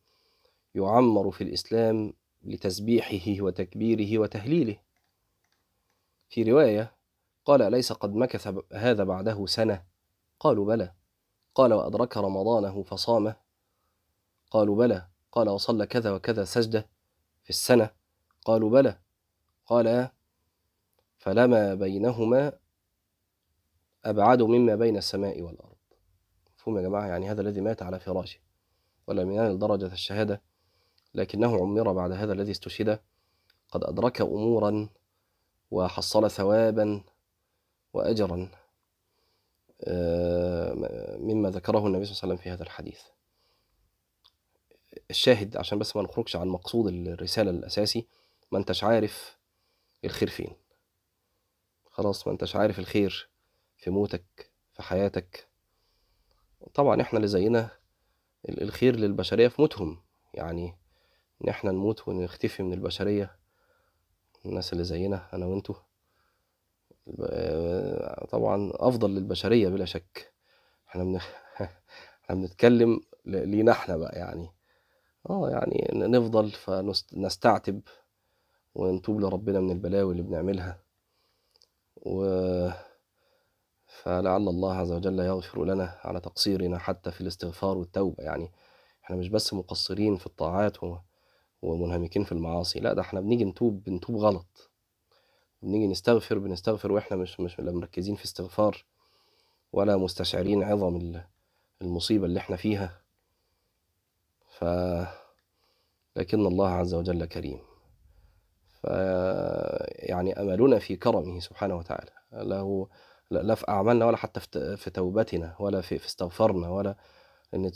يعمر 0.75 1.31
في 1.31 1.43
الإسلام 1.43 2.13
لتسبيحه 2.43 3.43
وتكبيره 3.43 4.19
وتهليله. 4.19 4.77
في 6.29 6.43
رواية 6.43 6.95
قال 7.45 7.61
أليس 7.61 7.91
قد 7.91 8.15
مكث 8.15 8.53
هذا 8.73 9.03
بعده 9.03 9.45
سنة. 9.45 9.83
قالوا 10.39 10.65
بلى. 10.65 10.93
قال 11.55 11.73
وأدرك 11.73 12.17
رمضانه 12.17 12.83
فصامه. 12.83 13.35
قالوا 14.51 14.75
بلى. 14.75 15.07
قال 15.31 15.49
وصلى 15.49 15.85
كذا 15.87 16.11
وكذا 16.11 16.45
سجدة 16.45 16.87
في 17.43 17.49
السنة. 17.49 17.89
قالوا 18.45 18.69
بلى. 18.69 18.99
قال 19.65 20.09
فلما 21.17 21.73
بينهما 21.73 22.53
أبعد 24.05 24.41
مما 24.41 24.75
بين 24.75 24.97
السماء 24.97 25.41
والأرض. 25.41 25.74
مفهوم 26.65 26.77
يا 26.77 26.83
جماعة 26.83 27.07
يعني 27.07 27.31
هذا 27.31 27.41
الذي 27.41 27.61
مات 27.61 27.81
على 27.81 27.99
فراشه 27.99 28.39
ولم 29.07 29.31
ينال 29.31 29.59
درجة 29.59 29.85
الشهادة؟ 29.85 30.41
لكنه 31.13 31.57
عمر 31.57 31.93
بعد 31.93 32.11
هذا 32.11 32.33
الذي 32.33 32.51
استشهد. 32.51 32.99
قد 33.71 33.83
أدرك 33.83 34.21
أمورا 34.21 34.89
وحصل 35.71 36.31
ثوابا 36.31 37.03
وأجرا. 37.93 38.49
مما 41.19 41.49
ذكره 41.49 41.87
النبي 41.87 42.05
صلى 42.05 42.13
الله 42.13 42.21
عليه 42.23 42.33
وسلم 42.33 42.37
في 42.37 42.49
هذا 42.49 42.63
الحديث. 42.63 43.01
الشاهد 45.09 45.57
عشان 45.57 45.79
بس 45.79 45.95
ما 45.95 46.01
نخرجش 46.01 46.35
عن 46.35 46.47
مقصود 46.47 46.87
الرسالة 46.87 47.51
الأساسي 47.51 48.07
ما 48.51 48.59
انتش 48.59 48.83
عارف 48.83 49.37
الخير 50.05 50.29
فين؟ 50.29 50.55
خلاص 51.91 52.27
ما 52.27 52.33
انتش 52.33 52.55
عارف 52.55 52.79
الخير 52.79 53.29
في 53.77 53.89
موتك 53.89 54.51
في 54.73 54.83
حياتك 54.83 55.54
طبعا 56.73 57.01
إحنا 57.01 57.17
اللي 57.17 57.27
زينا 57.27 57.69
الخير 58.49 58.95
للبشرية 58.95 59.47
في 59.47 59.61
موتهم. 59.61 59.97
يعني 60.33 60.75
ان 61.43 61.49
إحنا 61.49 61.71
نموت 61.71 62.07
ونختفي 62.07 62.63
من 62.63 62.73
البشرية. 62.73 63.35
الناس 64.45 64.73
اللي 64.73 64.83
زينا 64.83 65.27
أنا 65.33 65.45
وأنتو. 65.45 65.75
طبعا 68.29 68.71
أفضل 68.75 69.15
للبشرية 69.15 69.69
بلا 69.69 69.85
شك. 69.85 70.33
إحنا 70.89 71.03
من... 71.03 71.15
إحنا 72.23 72.35
بنتكلم 72.35 73.01
لينا 73.25 73.71
إحنا 73.71 73.97
بقى 73.97 74.19
يعني. 74.19 74.49
آه 75.29 75.49
يعني 75.49 75.87
نفضل 75.93 76.51
فنستعتب 76.51 77.81
ونتوب 78.75 79.21
لربنا 79.21 79.59
من 79.59 79.71
البلاوي 79.71 80.11
اللي 80.11 80.23
بنعملها. 80.23 80.79
و 81.97 82.25
فلعل 84.03 84.47
الله 84.47 84.73
عز 84.75 84.91
وجل 84.91 85.19
يغفر 85.19 85.65
لنا 85.65 85.99
على 86.03 86.19
تقصيرنا 86.19 86.77
حتى 86.77 87.11
في 87.11 87.21
الاستغفار 87.21 87.77
والتوبة. 87.77 88.23
يعني 88.23 88.51
إحنا 89.03 89.15
مش 89.15 89.29
بس 89.29 89.53
مقصرين 89.53 90.17
في 90.17 90.25
الطاعات 90.25 90.77
ومنهمكين 91.61 92.23
في 92.23 92.31
المعاصي. 92.31 92.79
لا 92.79 92.93
ده 92.93 93.01
إحنا 93.01 93.21
بنيجي 93.21 93.45
نتوب 93.45 93.83
بنتوب 93.83 94.15
غلط. 94.15 94.71
بنيجي 95.61 95.87
نستغفر 95.87 96.37
بنستغفر 96.37 96.91
وإحنا 96.91 97.17
مش 97.17 97.39
مش 97.39 97.59
لا 97.59 97.71
مركزين 97.71 98.15
في 98.15 98.25
استغفار 98.25 98.85
ولا 99.73 99.97
مستشعرين 99.97 100.63
عظم 100.63 101.21
المصيبة 101.81 102.25
اللي 102.25 102.39
إحنا 102.39 102.55
فيها. 102.55 103.01
ف 104.47 104.65
لكن 106.15 106.45
الله 106.45 106.69
عز 106.69 106.93
وجل 106.93 107.25
كريم. 107.25 107.59
ف 108.67 108.83
يعني 109.89 110.41
أملنا 110.41 110.79
في 110.79 110.95
كرمه 110.95 111.39
سبحانه 111.39 111.75
وتعالى. 111.75 112.11
له 112.33 112.87
لا 113.31 113.55
في 113.55 113.69
أعمالنا 113.69 114.05
ولا 114.05 114.17
حتى 114.17 114.39
في 114.77 114.89
توبتنا 114.89 115.55
ولا 115.59 115.81
في, 115.81 115.99
في 115.99 116.05
استغفارنا 116.05 116.69
ولا 116.69 116.95
إن 117.53 117.71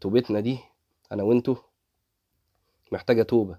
توبتنا 0.00 0.40
دي 0.40 0.58
أنا 1.12 1.22
وأنتو 1.22 1.56
محتاجة 2.92 3.22
توبة. 3.22 3.58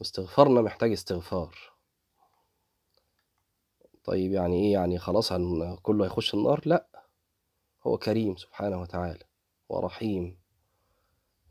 واستغفارنا 0.00 0.60
محتاج 0.60 0.92
استغفار. 0.92 1.58
طيب 4.04 4.32
يعني 4.32 4.64
إيه؟ 4.64 4.72
يعني 4.72 4.98
خلاص 4.98 5.32
كله 5.82 6.04
هيخش 6.04 6.34
النار؟ 6.34 6.60
لا. 6.64 6.86
هو 7.86 7.98
كريم 7.98 8.36
سبحانه 8.36 8.80
وتعالى 8.80 9.24
ورحيم. 9.68 10.38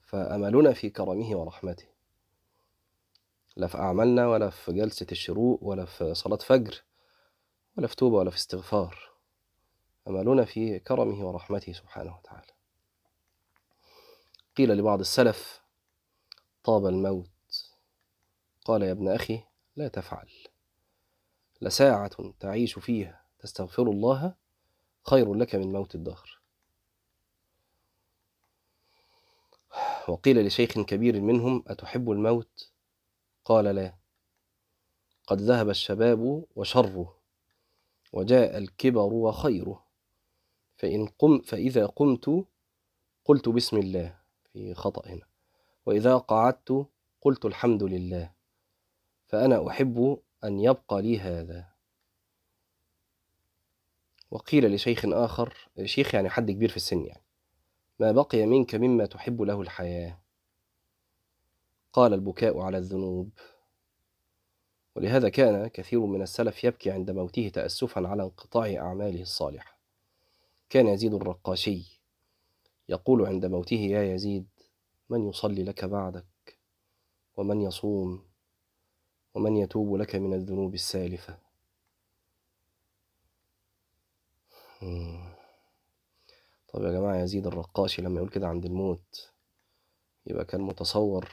فأملنا 0.02 0.74
في 0.74 0.90
كرمه 0.90 1.36
ورحمته. 1.36 1.86
لا 3.56 3.68
في 3.68 3.78
أعمالنا 3.78 4.28
ولا 4.28 4.50
في 4.50 4.74
جلسة 4.74 5.08
الشروق 5.12 5.64
ولا 5.64 5.86
في 5.86 6.14
صلاة 6.14 6.38
فجر. 6.38 6.84
ولا 7.78 7.88
في 7.88 7.96
توبة 7.96 8.16
ولا 8.16 8.30
في 8.30 8.36
استغفار 8.36 9.12
أملنا 10.08 10.46
في 10.46 10.80
كرمه 10.80 11.28
ورحمته 11.28 11.74
سبحانه 11.74 12.18
وتعالى. 12.18 12.52
قيل 14.58 14.70
لبعض 14.78 15.00
السلف 15.00 15.62
طاب 16.64 16.86
الموت. 16.86 17.30
قال 18.66 18.82
يا 18.82 18.92
ابن 18.92 19.08
أخي 19.08 19.44
لا 19.76 19.88
تفعل. 19.88 20.30
لساعة 21.62 22.34
تعيش 22.40 22.80
فيها 22.80 23.26
تستغفر 23.40 23.84
الله 23.84 24.36
خير 25.10 25.34
لك 25.34 25.56
من 25.56 25.72
موت 25.72 25.96
الدهر. 25.96 26.40
وقيل 30.08 30.46
لشيخ 30.46 30.72
كبير 30.72 31.22
منهم 31.22 31.64
أتحب 31.68 32.12
الموت؟ 32.12 32.72
قال 33.46 33.66
لا. 33.66 33.96
قد 35.28 35.42
ذهب 35.42 35.70
الشباب 35.70 36.46
وشره 36.56 37.25
وجاء 38.16 38.58
الكبر 38.58 39.14
وخيره. 39.14 39.86
فإن 40.78 41.08
قم 41.08 41.42
فإذا 41.42 41.86
قمت 41.86 42.46
قلت 43.26 43.50
بسم 43.50 43.78
الله 43.78 44.18
في 44.54 44.74
خطأ 44.74 45.10
هنا 45.10 45.26
وإذا 45.86 46.18
قعدت 46.18 46.88
قلت 47.22 47.46
الحمد 47.46 47.84
لله. 47.84 48.32
فأنا 49.26 49.68
أحب 49.68 50.20
أن 50.44 50.60
يبقى 50.60 51.02
لي 51.02 51.20
هذا. 51.20 51.70
وقيل 54.32 54.74
لشيخ 54.74 55.06
آخر 55.06 55.70
شيخ 55.84 56.16
يعني 56.16 56.30
حد 56.30 56.52
كبير 56.52 56.70
في 56.70 56.78
السن 56.78 57.06
يعني. 57.06 57.24
ما 58.00 58.12
بقي 58.12 58.46
منك 58.46 58.76
مما 58.76 59.06
تحب 59.06 59.42
له 59.42 59.62
الحياة. 59.62 60.20
قال 61.94 62.14
البكاء 62.14 62.60
على 62.60 62.78
الذنوب. 62.78 63.30
ولهذا 64.96 65.30
كان 65.30 65.68
كثير 65.68 66.06
من 66.06 66.22
السلف 66.22 66.64
يبكي 66.64 66.92
عند 66.92 67.12
موته 67.12 67.50
تأسفا 67.50 68.08
على 68.08 68.24
انقطاع 68.24 68.76
أعماله 68.76 69.22
الصالحة. 69.22 69.80
كان 70.70 70.88
يزيد 70.88 71.14
الرقاشي 71.14 72.02
يقول 72.90 73.26
عند 73.26 73.46
موته 73.46 73.76
يا 73.76 74.14
يزيد 74.14 74.48
من 75.10 75.30
يصلي 75.30 75.64
لك 75.64 75.86
بعدك؟ 75.86 76.60
ومن 77.38 77.62
يصوم؟ 77.62 78.26
ومن 79.34 79.58
يتوب 79.58 79.96
لك 79.96 80.16
من 80.16 80.34
الذنوب 80.34 80.74
السالفة. 80.74 81.38
طب 86.74 86.84
يا 86.84 86.92
جماعة 86.92 87.16
يزيد 87.24 87.48
الرقاشي 87.48 88.02
لما 88.02 88.18
يقول 88.18 88.30
كده 88.30 88.48
عند 88.48 88.66
الموت 88.66 89.32
يبقى 90.26 90.46
كان 90.46 90.62
متصور 90.62 91.32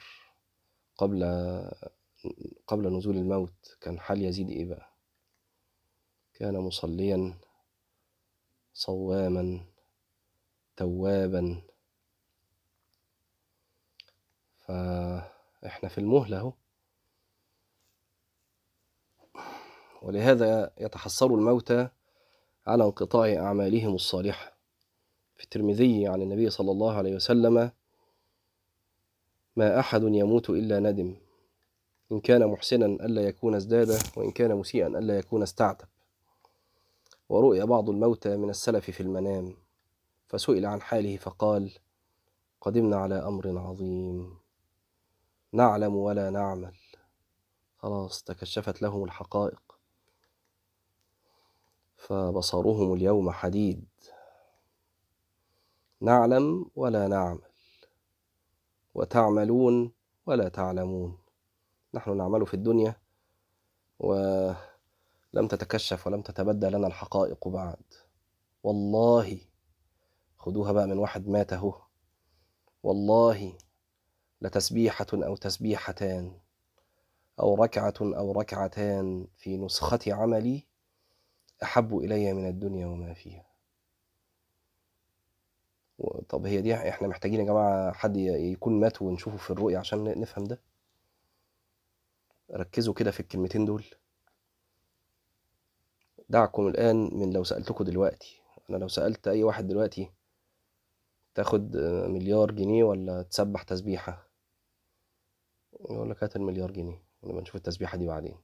قبل 0.97 1.23
قبل 2.67 2.97
نزول 2.97 3.17
الموت 3.17 3.77
كان 3.81 3.99
حال 3.99 4.21
يزيد 4.21 4.49
إيه 4.49 4.65
بقى؟ 4.65 4.89
كان 6.33 6.57
مصليا 6.57 7.37
صواما 8.73 9.65
توابا. 10.77 11.61
فإحنا 14.59 15.89
في 15.89 15.97
المهلة 15.97 16.37
أهو. 16.39 16.53
ولهذا 20.01 20.73
يتحسر 20.77 21.25
الموتى 21.35 21.89
على 22.67 22.83
انقطاع 22.83 23.33
أعمالهم 23.33 23.95
الصالحة. 23.95 24.53
في 25.35 25.43
الترمذي 25.43 26.07
عن 26.07 26.21
النبي 26.21 26.49
صلى 26.49 26.71
الله 26.71 26.97
عليه 26.97 27.15
وسلم 27.15 27.71
ما 29.55 29.79
أحد 29.79 30.01
يموت 30.03 30.49
إلا 30.49 30.79
ندم. 30.79 31.22
إن 32.13 32.19
كان 32.19 32.47
محسنا 32.47 32.85
ألا 32.85 33.21
يكون 33.21 33.55
ازداد 33.55 33.97
وإن 34.15 34.31
كان 34.31 34.55
مسيئا 34.55 34.87
ألا 34.87 35.17
يكون 35.17 35.43
استعتب. 35.43 35.87
ورؤي 37.29 37.65
بعض 37.65 37.89
الموتى 37.89 38.37
من 38.37 38.49
السلف 38.49 38.91
في 38.91 39.01
المنام 39.01 39.55
فسئل 40.27 40.65
عن 40.65 40.81
حاله 40.81 41.17
فقال 41.17 41.71
قدمنا 42.61 42.97
على 42.97 43.15
أمر 43.15 43.59
عظيم. 43.59 44.37
نعلم 45.51 45.95
ولا 45.95 46.29
نعمل. 46.29 46.75
خلاص 47.77 48.23
تكشفت 48.23 48.81
لهم 48.81 49.03
الحقائق. 49.03 49.61
فبصرهم 51.97 52.93
اليوم 52.93 53.31
حديد 53.31 53.85
نعلم 56.01 56.65
ولا 56.75 57.07
نعمل 57.07 57.51
وتعملون 58.95 59.91
ولا 60.25 60.49
تعلمون. 60.49 61.22
نحن 61.93 62.17
نعمل 62.17 62.45
في 62.47 62.53
الدنيا 62.53 62.95
ولم 63.99 65.47
تتكشف 65.49 66.07
ولم 66.07 66.21
تتبدى 66.21 66.67
لنا 66.67 66.87
الحقائق 66.87 67.47
بعد. 67.47 67.83
والله 68.63 69.37
خدوها 70.37 70.71
بقى 70.71 70.87
من 70.87 70.97
واحد 70.97 71.27
مات 71.27 71.53
أهو. 71.53 71.75
والله 72.83 73.57
لتسبيحة 74.41 75.05
أو 75.13 75.35
تسبيحتان 75.35 76.37
أو 77.39 77.63
ركعة 77.63 77.93
أو 78.01 78.31
ركعتان 78.31 79.27
في 79.37 79.57
نسخة 79.57 79.99
عملي 80.07 80.63
أحب 81.63 81.97
إلي 81.97 82.33
من 82.33 82.47
الدنيا 82.47 82.87
وما 82.87 83.13
فيها. 83.13 83.45
طب 86.29 86.45
هي 86.45 86.61
دي 86.61 86.75
إحنا 86.75 87.07
محتاجين 87.07 87.39
يا 87.39 87.45
جماعة 87.45 87.91
حد 87.93 88.17
يكون 88.17 88.79
مات 88.79 89.01
ونشوفه 89.01 89.37
في 89.37 89.51
الرؤية 89.51 89.77
عشان 89.77 90.19
نفهم 90.19 90.43
ده؟ 90.45 90.61
ركزوا 92.53 92.93
كده 92.93 93.11
في 93.11 93.19
الكلمتين 93.19 93.65
دول. 93.65 93.85
دعكم 96.29 96.67
الآن 96.67 97.09
من 97.13 97.33
لو 97.33 97.43
سألتكم 97.43 97.83
دلوقتي. 97.83 98.41
أنا 98.69 98.77
لو 98.77 98.87
سألت 98.87 99.27
أي 99.27 99.43
واحد 99.43 99.67
دلوقتي 99.67 100.11
تاخد 101.35 101.77
مليار 102.07 102.51
جنيه 102.51 102.83
ولا 102.83 103.21
تسبح 103.21 103.63
تسبيحة؟ 103.63 104.27
يقول 105.89 106.09
لك 106.09 106.23
هات 106.23 106.35
المليار 106.35 106.71
جنيه 106.71 107.03
ونبقى 107.21 107.41
نشوف 107.41 107.55
التسبيحة 107.55 107.97
دي 107.97 108.07
بعدين. 108.07 108.37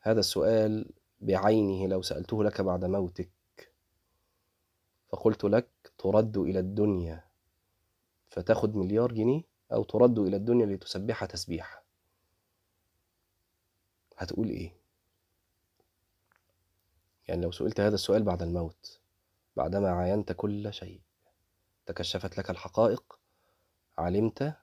هذا 0.00 0.20
السؤال 0.20 0.90
بعينه 1.20 1.86
لو 1.86 2.02
سألته 2.02 2.44
لك 2.44 2.60
بعد 2.60 2.84
موتك. 2.84 3.30
فقلت 5.08 5.44
لك 5.44 5.68
ترد 5.98 6.36
إلى 6.36 6.58
الدنيا 6.58 7.24
فتاخد 8.28 8.76
مليار 8.76 9.12
جنيه 9.12 9.42
أو 9.72 9.84
ترد 9.84 10.18
إلى 10.18 10.36
الدنيا 10.36 10.66
لتسبح 10.66 11.24
تسبيحة. 11.24 11.83
هتقول 14.16 14.48
إيه؟ 14.48 14.72
يعني 17.28 17.42
لو 17.42 17.52
سئلت 17.52 17.80
هذا 17.80 17.94
السؤال 17.94 18.22
بعد 18.22 18.42
الموت 18.42 19.00
بعدما 19.56 19.90
عاينت 19.90 20.32
كل 20.32 20.72
شيء 20.72 21.00
تكشفت 21.86 22.38
لك 22.38 22.50
الحقائق 22.50 23.18
علمت 23.98 24.54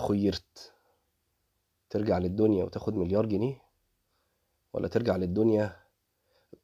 وخيرت 0.00 0.72
ترجع 1.90 2.18
للدنيا 2.18 2.64
وتاخد 2.64 2.94
مليار 2.94 3.26
جنيه؟ 3.26 3.62
ولا 4.72 4.88
ترجع 4.88 5.16
للدنيا 5.16 5.76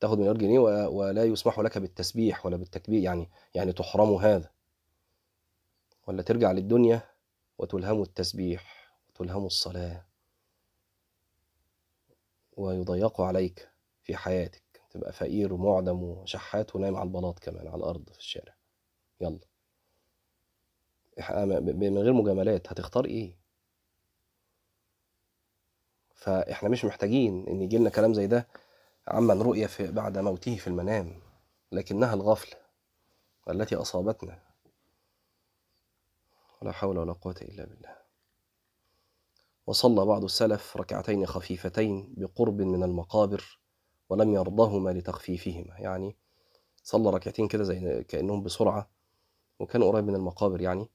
تاخد 0.01 0.19
مليار 0.19 0.37
جنيه 0.37 0.59
ولا 0.89 1.25
يسمح 1.25 1.59
لك 1.59 1.79
بالتسبيح 1.79 2.47
ولا 2.47 2.57
بالتكبير؟ 2.57 3.03
يعني 3.03 3.31
يعني 3.55 3.73
تحرم 3.73 4.15
هذا. 4.15 4.51
ولا 6.07 6.23
ترجع 6.23 6.53
للدنيا 6.53 7.03
وتلهم 7.59 8.03
التسبيح. 8.03 8.78
وتلهم 9.19 9.47
الصلاة 9.47 10.05
ويضيق 12.57 13.21
عليك 13.21 13.69
في 14.03 14.17
حياتك. 14.17 14.63
تبقى 14.91 15.13
فقير 15.13 15.53
ومعدم 15.53 16.03
وشحات 16.03 16.77
ونايم 16.77 16.97
على 16.97 17.07
البلاط 17.07 17.39
كمان 17.39 17.67
على 17.69 17.77
الأرض 17.77 18.11
في 18.11 18.19
الشارع. 18.19 18.55
يلا. 19.21 19.39
من 21.61 21.99
غير 21.99 22.13
مجاملات 22.13 22.69
هتختار 22.73 23.05
إيه؟ 23.05 23.37
فإحنا 26.15 26.69
مش 26.69 26.85
محتاجين 26.85 27.47
إن 27.49 27.63
يجي 27.63 27.79
لنا 27.79 27.91
كلام 27.91 28.15
زي 28.15 28.27
ده 28.27 28.49
عمن 29.09 29.43
رؤي 29.43 29.69
في 29.69 29.91
بعد 29.93 30.19
موته 30.19 30.57
في 30.57 30.67
المنام 30.67 31.21
لكنها 31.73 32.15
الغفلة 32.15 32.59
التي 33.51 33.77
أصابتنا. 33.77 34.43
ولا 36.63 36.73
حول 36.73 36.99
ولا 36.99 37.13
قوة 37.13 37.37
إلا 37.43 37.65
بالله. 37.65 38.08
وصلى 39.69 40.05
بعض 40.05 40.25
السلف 40.25 40.77
ركعتين 40.77 41.27
خفيفتين 41.27 42.15
بقرب 42.17 42.61
من 42.61 42.83
المقابر 42.83 43.61
ولم 44.09 44.35
يرضهما 44.35 44.91
لتخفيفهما. 44.91 45.79
يعني 45.79 46.17
صلى 46.83 47.11
ركعتين 47.11 47.49
كده 47.49 47.65
زي 47.65 48.05
كأنهم 48.05 48.43
بسرعة 48.43 48.91
وكان 49.59 49.83
قريب 49.83 50.05
من 50.05 50.15
المقابر 50.15 50.61
يعني. 50.61 50.91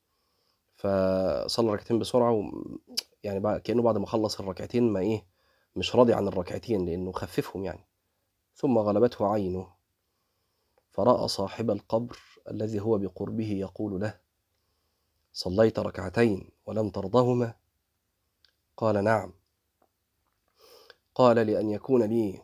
فصلى 0.75 1.73
ركعتين 1.73 1.99
بسرعة 1.99 2.31
و 2.31 2.43
يعني 3.23 3.59
كأنه 3.59 3.81
بعد 3.81 3.97
ما 3.97 4.05
خلص 4.05 4.39
الركعتين 4.39 4.83
ما 4.83 4.99
إيه 4.99 5.25
مش 5.75 5.95
راضي 5.95 6.13
عن 6.13 6.27
الركعتين 6.27 6.85
لأنه 6.85 7.11
خففهم 7.11 7.63
يعني. 7.63 7.85
ثم 8.55 8.77
غلبته 8.77 9.33
عينه 9.33 9.67
فرأى 10.91 11.27
صاحب 11.27 11.71
القبر 11.71 12.19
الذي 12.51 12.79
هو 12.79 12.97
بقربه 12.97 13.51
يقول 13.51 14.01
له 14.01 14.19
صليت 15.33 15.79
ركعتين 15.79 16.49
ولم 16.65 16.89
ترضهما 16.89 17.62
قال 18.77 19.03
نعم. 19.03 19.33
قال 21.15 21.37
لأن 21.47 21.69
يكون 21.69 22.03
لي 22.03 22.41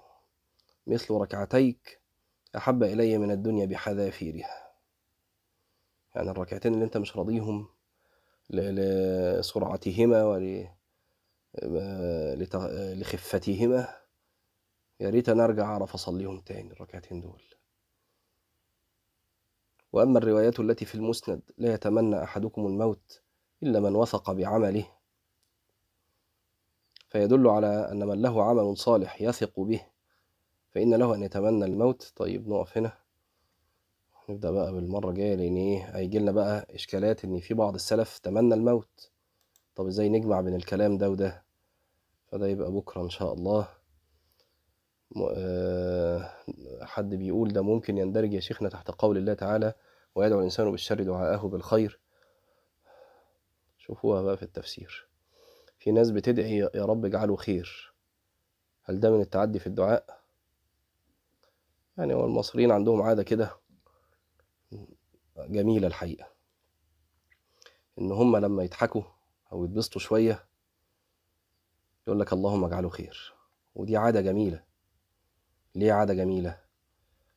مثل 0.88 1.13
ركعتيك 1.13 2.02
أحب 2.58 2.84
إلي 2.84 3.18
من 3.18 3.32
الدنيا 3.32 3.65
بحذافيرها. 3.65 4.72
يعني 6.15 6.30
الركعتين 6.30 6.74
اللي 6.74 6.86
أنت 6.86 6.98
مش 6.98 7.18
راضيهم 7.18 7.68
لسرعتهما 8.50 10.24
ولخفتهما 12.84 13.88
يا 15.00 15.10
ريت 15.10 15.30
أنا 15.30 15.46
أرجع 15.46 15.63
أعرف 15.63 15.94
أصليهم 15.94 16.39
تاني 16.39 16.72
الركعتين 16.72 17.22
دول. 17.22 17.44
وأما 19.94 20.20
الروايات 20.20 20.60
التي 20.60 20.86
في 20.86 20.96
المسند 20.96 21.42
لا 21.58 21.74
يتمنى 21.74 22.24
أحدكم 22.24 22.65
الموت 22.68 23.22
إلا 23.63 23.80
من 23.80 23.96
وثق 23.96 24.32
بعمله 24.32 24.98
فيدل 27.10 27.48
على 27.48 27.91
أن 27.91 28.08
من 28.08 28.22
له 28.22 28.43
عمل 28.43 28.78
صالح 28.78 29.22
يثق 29.22 29.60
به 29.60 29.82
فإن 30.72 30.93
له 30.95 31.15
أن 31.15 31.24
يتمنى 31.24 31.65
الموت. 31.65 32.13
طيب 32.15 32.48
نقف 32.50 32.78
هنا. 32.78 32.93
نبدأ 34.30 34.52
بقى 34.52 34.74
بالمرة 34.74 35.10
الجاية 35.10 35.36
لأن 35.36 35.56
إيه 35.56 35.98
هيجي 35.98 36.19
لنا 36.19 36.32
بقى 36.32 36.67
إشكالات 36.76 37.26
إن 37.26 37.39
في 37.39 37.54
بعض 37.54 37.74
السلف 37.74 38.17
تمنى 38.17 38.54
الموت. 38.54 39.12
طب 39.76 39.88
إزاي 39.88 40.10
نجمع 40.10 40.41
بين 40.41 40.56
الكلام 40.56 40.98
ده 40.98 41.10
وده؟ 41.10 41.43
فده 42.28 42.48
يبقى 42.48 42.72
بكرة 42.72 43.02
إن 43.02 43.10
شاء 43.10 43.34
الله. 43.34 43.67
حد 46.82 47.15
بيقول 47.15 47.54
ده 47.54 47.62
ممكن 47.62 47.98
يندرج 47.98 48.34
يا 48.34 48.39
شيخنا 48.39 48.69
تحت 48.69 48.91
قول 48.91 49.17
الله 49.17 49.34
تعالى 49.34 49.74
ويدعو 50.15 50.39
الإنسان 50.39 50.72
بالشر 50.72 51.04
دعاءه 51.04 51.48
بالخير. 51.48 52.00
شوفوها 53.78 54.22
بقى 54.22 54.38
في 54.38 54.43
التفسير. 54.43 55.09
في 55.80 55.92
ناس 55.92 56.12
بتدعي 56.12 56.58
يا 56.58 56.86
رب 56.86 57.06
اجعله 57.06 57.36
خير. 57.36 57.94
هل 58.84 59.00
ده 59.00 59.12
من 59.12 59.22
التعدي 59.22 59.60
في 59.60 59.68
الدعاء؟ 59.68 60.24
يعني 61.98 62.13
هو 62.13 62.26
المصريين 62.26 62.72
عندهم 62.72 63.02
عادة 63.02 63.24
كده 63.24 63.52
جميلة 65.38 65.88
الحقيقة. 65.88 66.28
إن 68.00 68.12
هم 68.12 68.38
لما 68.38 68.63
يضحكوا 68.63 69.04
أو 69.52 69.65
يتبسطوا 69.65 70.02
شوية 70.02 70.46
يقول 72.08 72.20
لك 72.20 72.34
اللهم 72.34 72.65
اجعله 72.65 72.89
خير. 72.89 73.34
ودي 73.76 73.98
عادة 73.98 74.22
جميلة. 74.22 74.63
ليه 75.76 75.94
عادة 75.94 76.13
جميلة؟ 76.13 76.60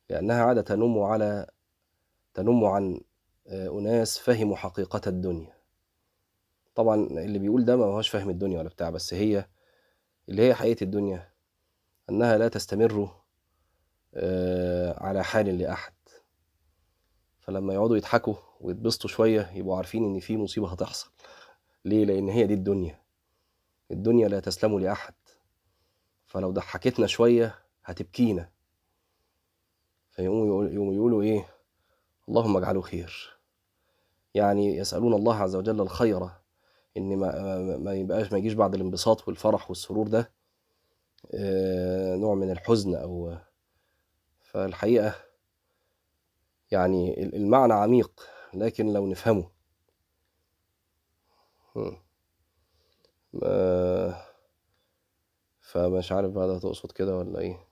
لأنها 0.09 0.43
عادة 0.43 0.61
تنم 0.61 0.99
على 0.99 1.47
تنم 2.33 2.65
عن 2.65 3.01
آه، 3.47 3.79
أناس 3.79 4.19
فهموا 4.19 4.55
حقيقة 4.55 5.01
الدنيا. 5.07 5.62
طبعا 6.75 6.95
اللي 6.95 7.39
بيقول 7.39 7.65
ده 7.65 7.75
ما 7.77 7.85
هوش 7.85 8.09
فاهم 8.09 8.29
الدنيا 8.29 8.59
ولا 8.59 8.69
بتاع 8.69 8.89
بس 8.89 9.13
هي 9.13 9.47
اللي 10.29 10.41
هي 10.47 10.53
حقيقة 10.55 10.83
الدنيا 10.83 11.29
أنها 12.09 12.37
لا 12.37 12.47
تستمر 12.47 13.09
آه، 14.15 15.03
على 15.03 15.23
حال 15.23 15.57
لأحد. 15.57 15.93
فلما 17.39 17.73
يقعدوا 17.73 17.97
يضحكوا 17.97 18.35
ويتبسطوا 18.61 19.09
شوية 19.09 19.51
يبقوا 19.55 19.77
عارفين 19.77 20.03
إن 20.03 20.19
في 20.19 20.37
مصيبة 20.37 20.71
هتحصل. 20.71 21.11
ليه؟ 21.85 22.05
لأن 22.05 22.29
هي 22.29 22.47
دي 22.47 22.53
الدنيا. 22.53 22.99
الدنيا 23.91 24.27
لا 24.27 24.39
تسلم 24.39 24.79
لأحد. 24.79 25.13
فلو 26.25 26.51
ضحكتنا 26.51 27.07
شوية 27.07 27.55
هتبكينا. 27.85 28.49
فيقوموا 30.11 30.47
يقول- 30.47 30.73
يقوموا 30.73 30.93
يقولوا 30.93 31.21
إيه؟ 31.23 31.45
اللهم 32.29 32.57
اجعله 32.57 32.81
خير. 32.81 33.37
يعني 34.33 34.77
يسألون 34.77 35.13
الله 35.13 35.35
عز 35.35 35.55
وجل 35.55 35.81
الخير 35.81 36.29
إن 36.97 37.17
ما, 37.17 37.77
ما- 37.77 37.93
يبقاش 37.93 38.31
ما 38.31 38.37
يجيش 38.37 38.53
بعد 38.53 38.73
الانبساط 38.75 39.27
والفرح 39.27 39.69
والسرور 39.69 40.07
ده 40.07 40.31
آه، 41.33 42.15
نوع 42.15 42.35
من 42.35 42.51
الحزن 42.51 42.95
أو 42.95 43.37
فالحقيقة 44.41 45.15
يعني 46.71 47.23
ال- 47.23 47.35
المعنى 47.35 47.73
عميق 47.73 48.21
لكن 48.53 48.93
لو 48.93 49.07
نفهمه. 49.07 49.49
فمش 55.61 56.11
عارف 56.11 56.31
بقى 56.31 56.47
ده 56.47 56.59
تقصد 56.59 56.91
كده 56.91 57.17
ولا 57.17 57.39
إيه. 57.39 57.67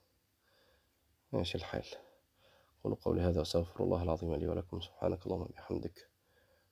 ماشي 1.32 1.58
الحال. 1.58 1.84
قولوا 2.84 2.98
قولي 3.04 3.20
هذا 3.20 3.38
وأستغفر 3.38 3.84
الله 3.84 4.02
العظيم 4.02 4.34
لي 4.34 4.46
ولكم. 4.48 4.80
سبحانك 4.80 5.26
اللهم 5.26 5.40
وبحمدك. 5.42 6.08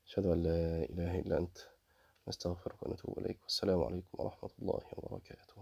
أشهد 0.06 0.26
أن 0.26 0.42
لا 0.42 0.84
إله 0.90 1.18
إلا 1.18 1.38
أنت. 1.38 1.58
نستغفرك 2.30 2.82
ونتوب 2.82 3.18
إليك. 3.18 3.38
والسلام 3.42 3.82
عليكم 3.82 4.08
ورحمة 4.18 4.50
الله 4.62 4.80
وبركاته. 4.92 5.54